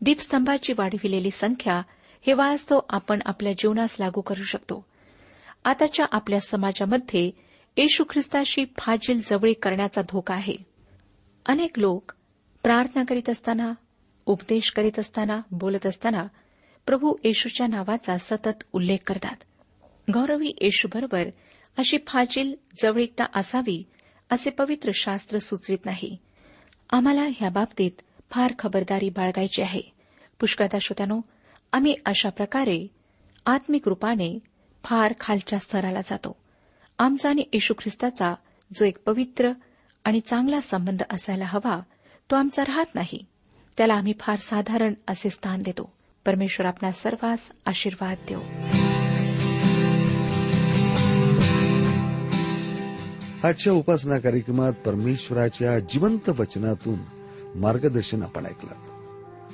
दीपस्तंभाची 0.00 0.72
वाढविलेली 0.78 1.30
संख्या 1.30 1.82
हे 2.20 2.32
वास्तव 2.32 2.78
आपण 2.88 3.18
आपल्या 3.24 3.52
जीवनास 3.52 3.96
लागू 4.00 4.20
करू 4.20 4.42
शकतो. 4.42 4.86
आताच्या 5.64 6.06
आपल्या 6.12 6.40
समाजामध्ये 6.40 7.30
येशू 7.76 8.04
ख्रिस्ताशी 8.10 8.64
फाजील 8.64 9.20
जवळी 9.24 9.52
करण्याचा 9.52 10.02
धोका 10.02 10.34
आहे. 10.34 10.56
अनेक 11.46 11.78
लोक 11.78 12.12
प्रार्थना 12.62 13.02
करीत 13.08 13.30
असताना 13.30 13.72
उपदेश 14.26 14.70
करीत 14.70 14.98
असताना 14.98 15.40
बोलत 15.50 15.86
असताना 15.86 16.26
प्रभू 16.86 17.14
येशूच्या 17.24 17.66
नावाचा 17.66 18.16
सतत 18.18 18.64
उल्लेख 18.72 18.98
करतात. 19.06 19.36
गौरवी 20.14 20.52
येशूबरोबर 20.60 21.28
अशी 21.78 21.96
फाजील 22.06 22.54
जवळीकता 22.82 23.24
असावी 23.34 23.82
असे 24.30 24.50
पवित्र 24.50 24.90
शास्त्र 24.94 25.38
सुचवित 25.38 25.78
नाही. 25.84 26.16
आम्हाला 26.90 27.22
ह्या 27.22 27.50
बाबतीत 27.50 27.90
फार 28.30 28.52
खबरदारी 28.58 29.08
बाळगायची 29.08 29.62
आहे. 29.62 29.80
पुष्कळदा 30.40 30.78
श्रोत्यानो 30.80 31.20
आम्ही 31.76 31.94
अशा 32.06 32.28
प्रकारे 32.28 32.86
आत्मिक 33.46 33.88
रूपाने 33.88 34.38
फार 34.84 35.14
खालच्या 35.20 35.58
स्तराला 35.58 36.00
जातो. 36.00 36.36
आमचा 36.98 37.28
आणि 37.28 37.44
येशू 37.52 37.74
ख्रिस्ताचा 37.74 38.34
जो 38.76 38.84
एक 38.84 38.98
पवित्र 39.06 39.52
आणि 40.04 40.20
चांगला 40.20 40.60
संबंध 40.60 41.02
असायला 41.10 41.44
हवा 41.48 41.80
तो 42.30 42.36
आमचा 42.36 42.62
राहत 42.62 42.94
नाही. 42.94 43.24
त्याला 43.76 43.94
आम्ही 43.94 44.12
फार 44.20 44.36
साधारण 44.36 44.94
असे 45.08 45.30
स्थान 45.30 45.62
देतो. 45.62 45.92
परमेश्वर 46.26 46.66
आपल्या 46.66 46.92
सर्वांस 46.92 47.52
आशीर्वाद 47.66 48.16
देऊ 48.28 48.40
आजच्या 53.46 53.72
उपासना 53.72 54.18
कार्यक्रमात 54.18 54.72
परमेश्वराच्या 54.72 55.78
जिवंत 55.78 56.28
वचनातून 56.28 56.98
मार्गदर्शन 57.54 58.22
आपण 58.22 58.46
ऐकलं. 58.46 58.95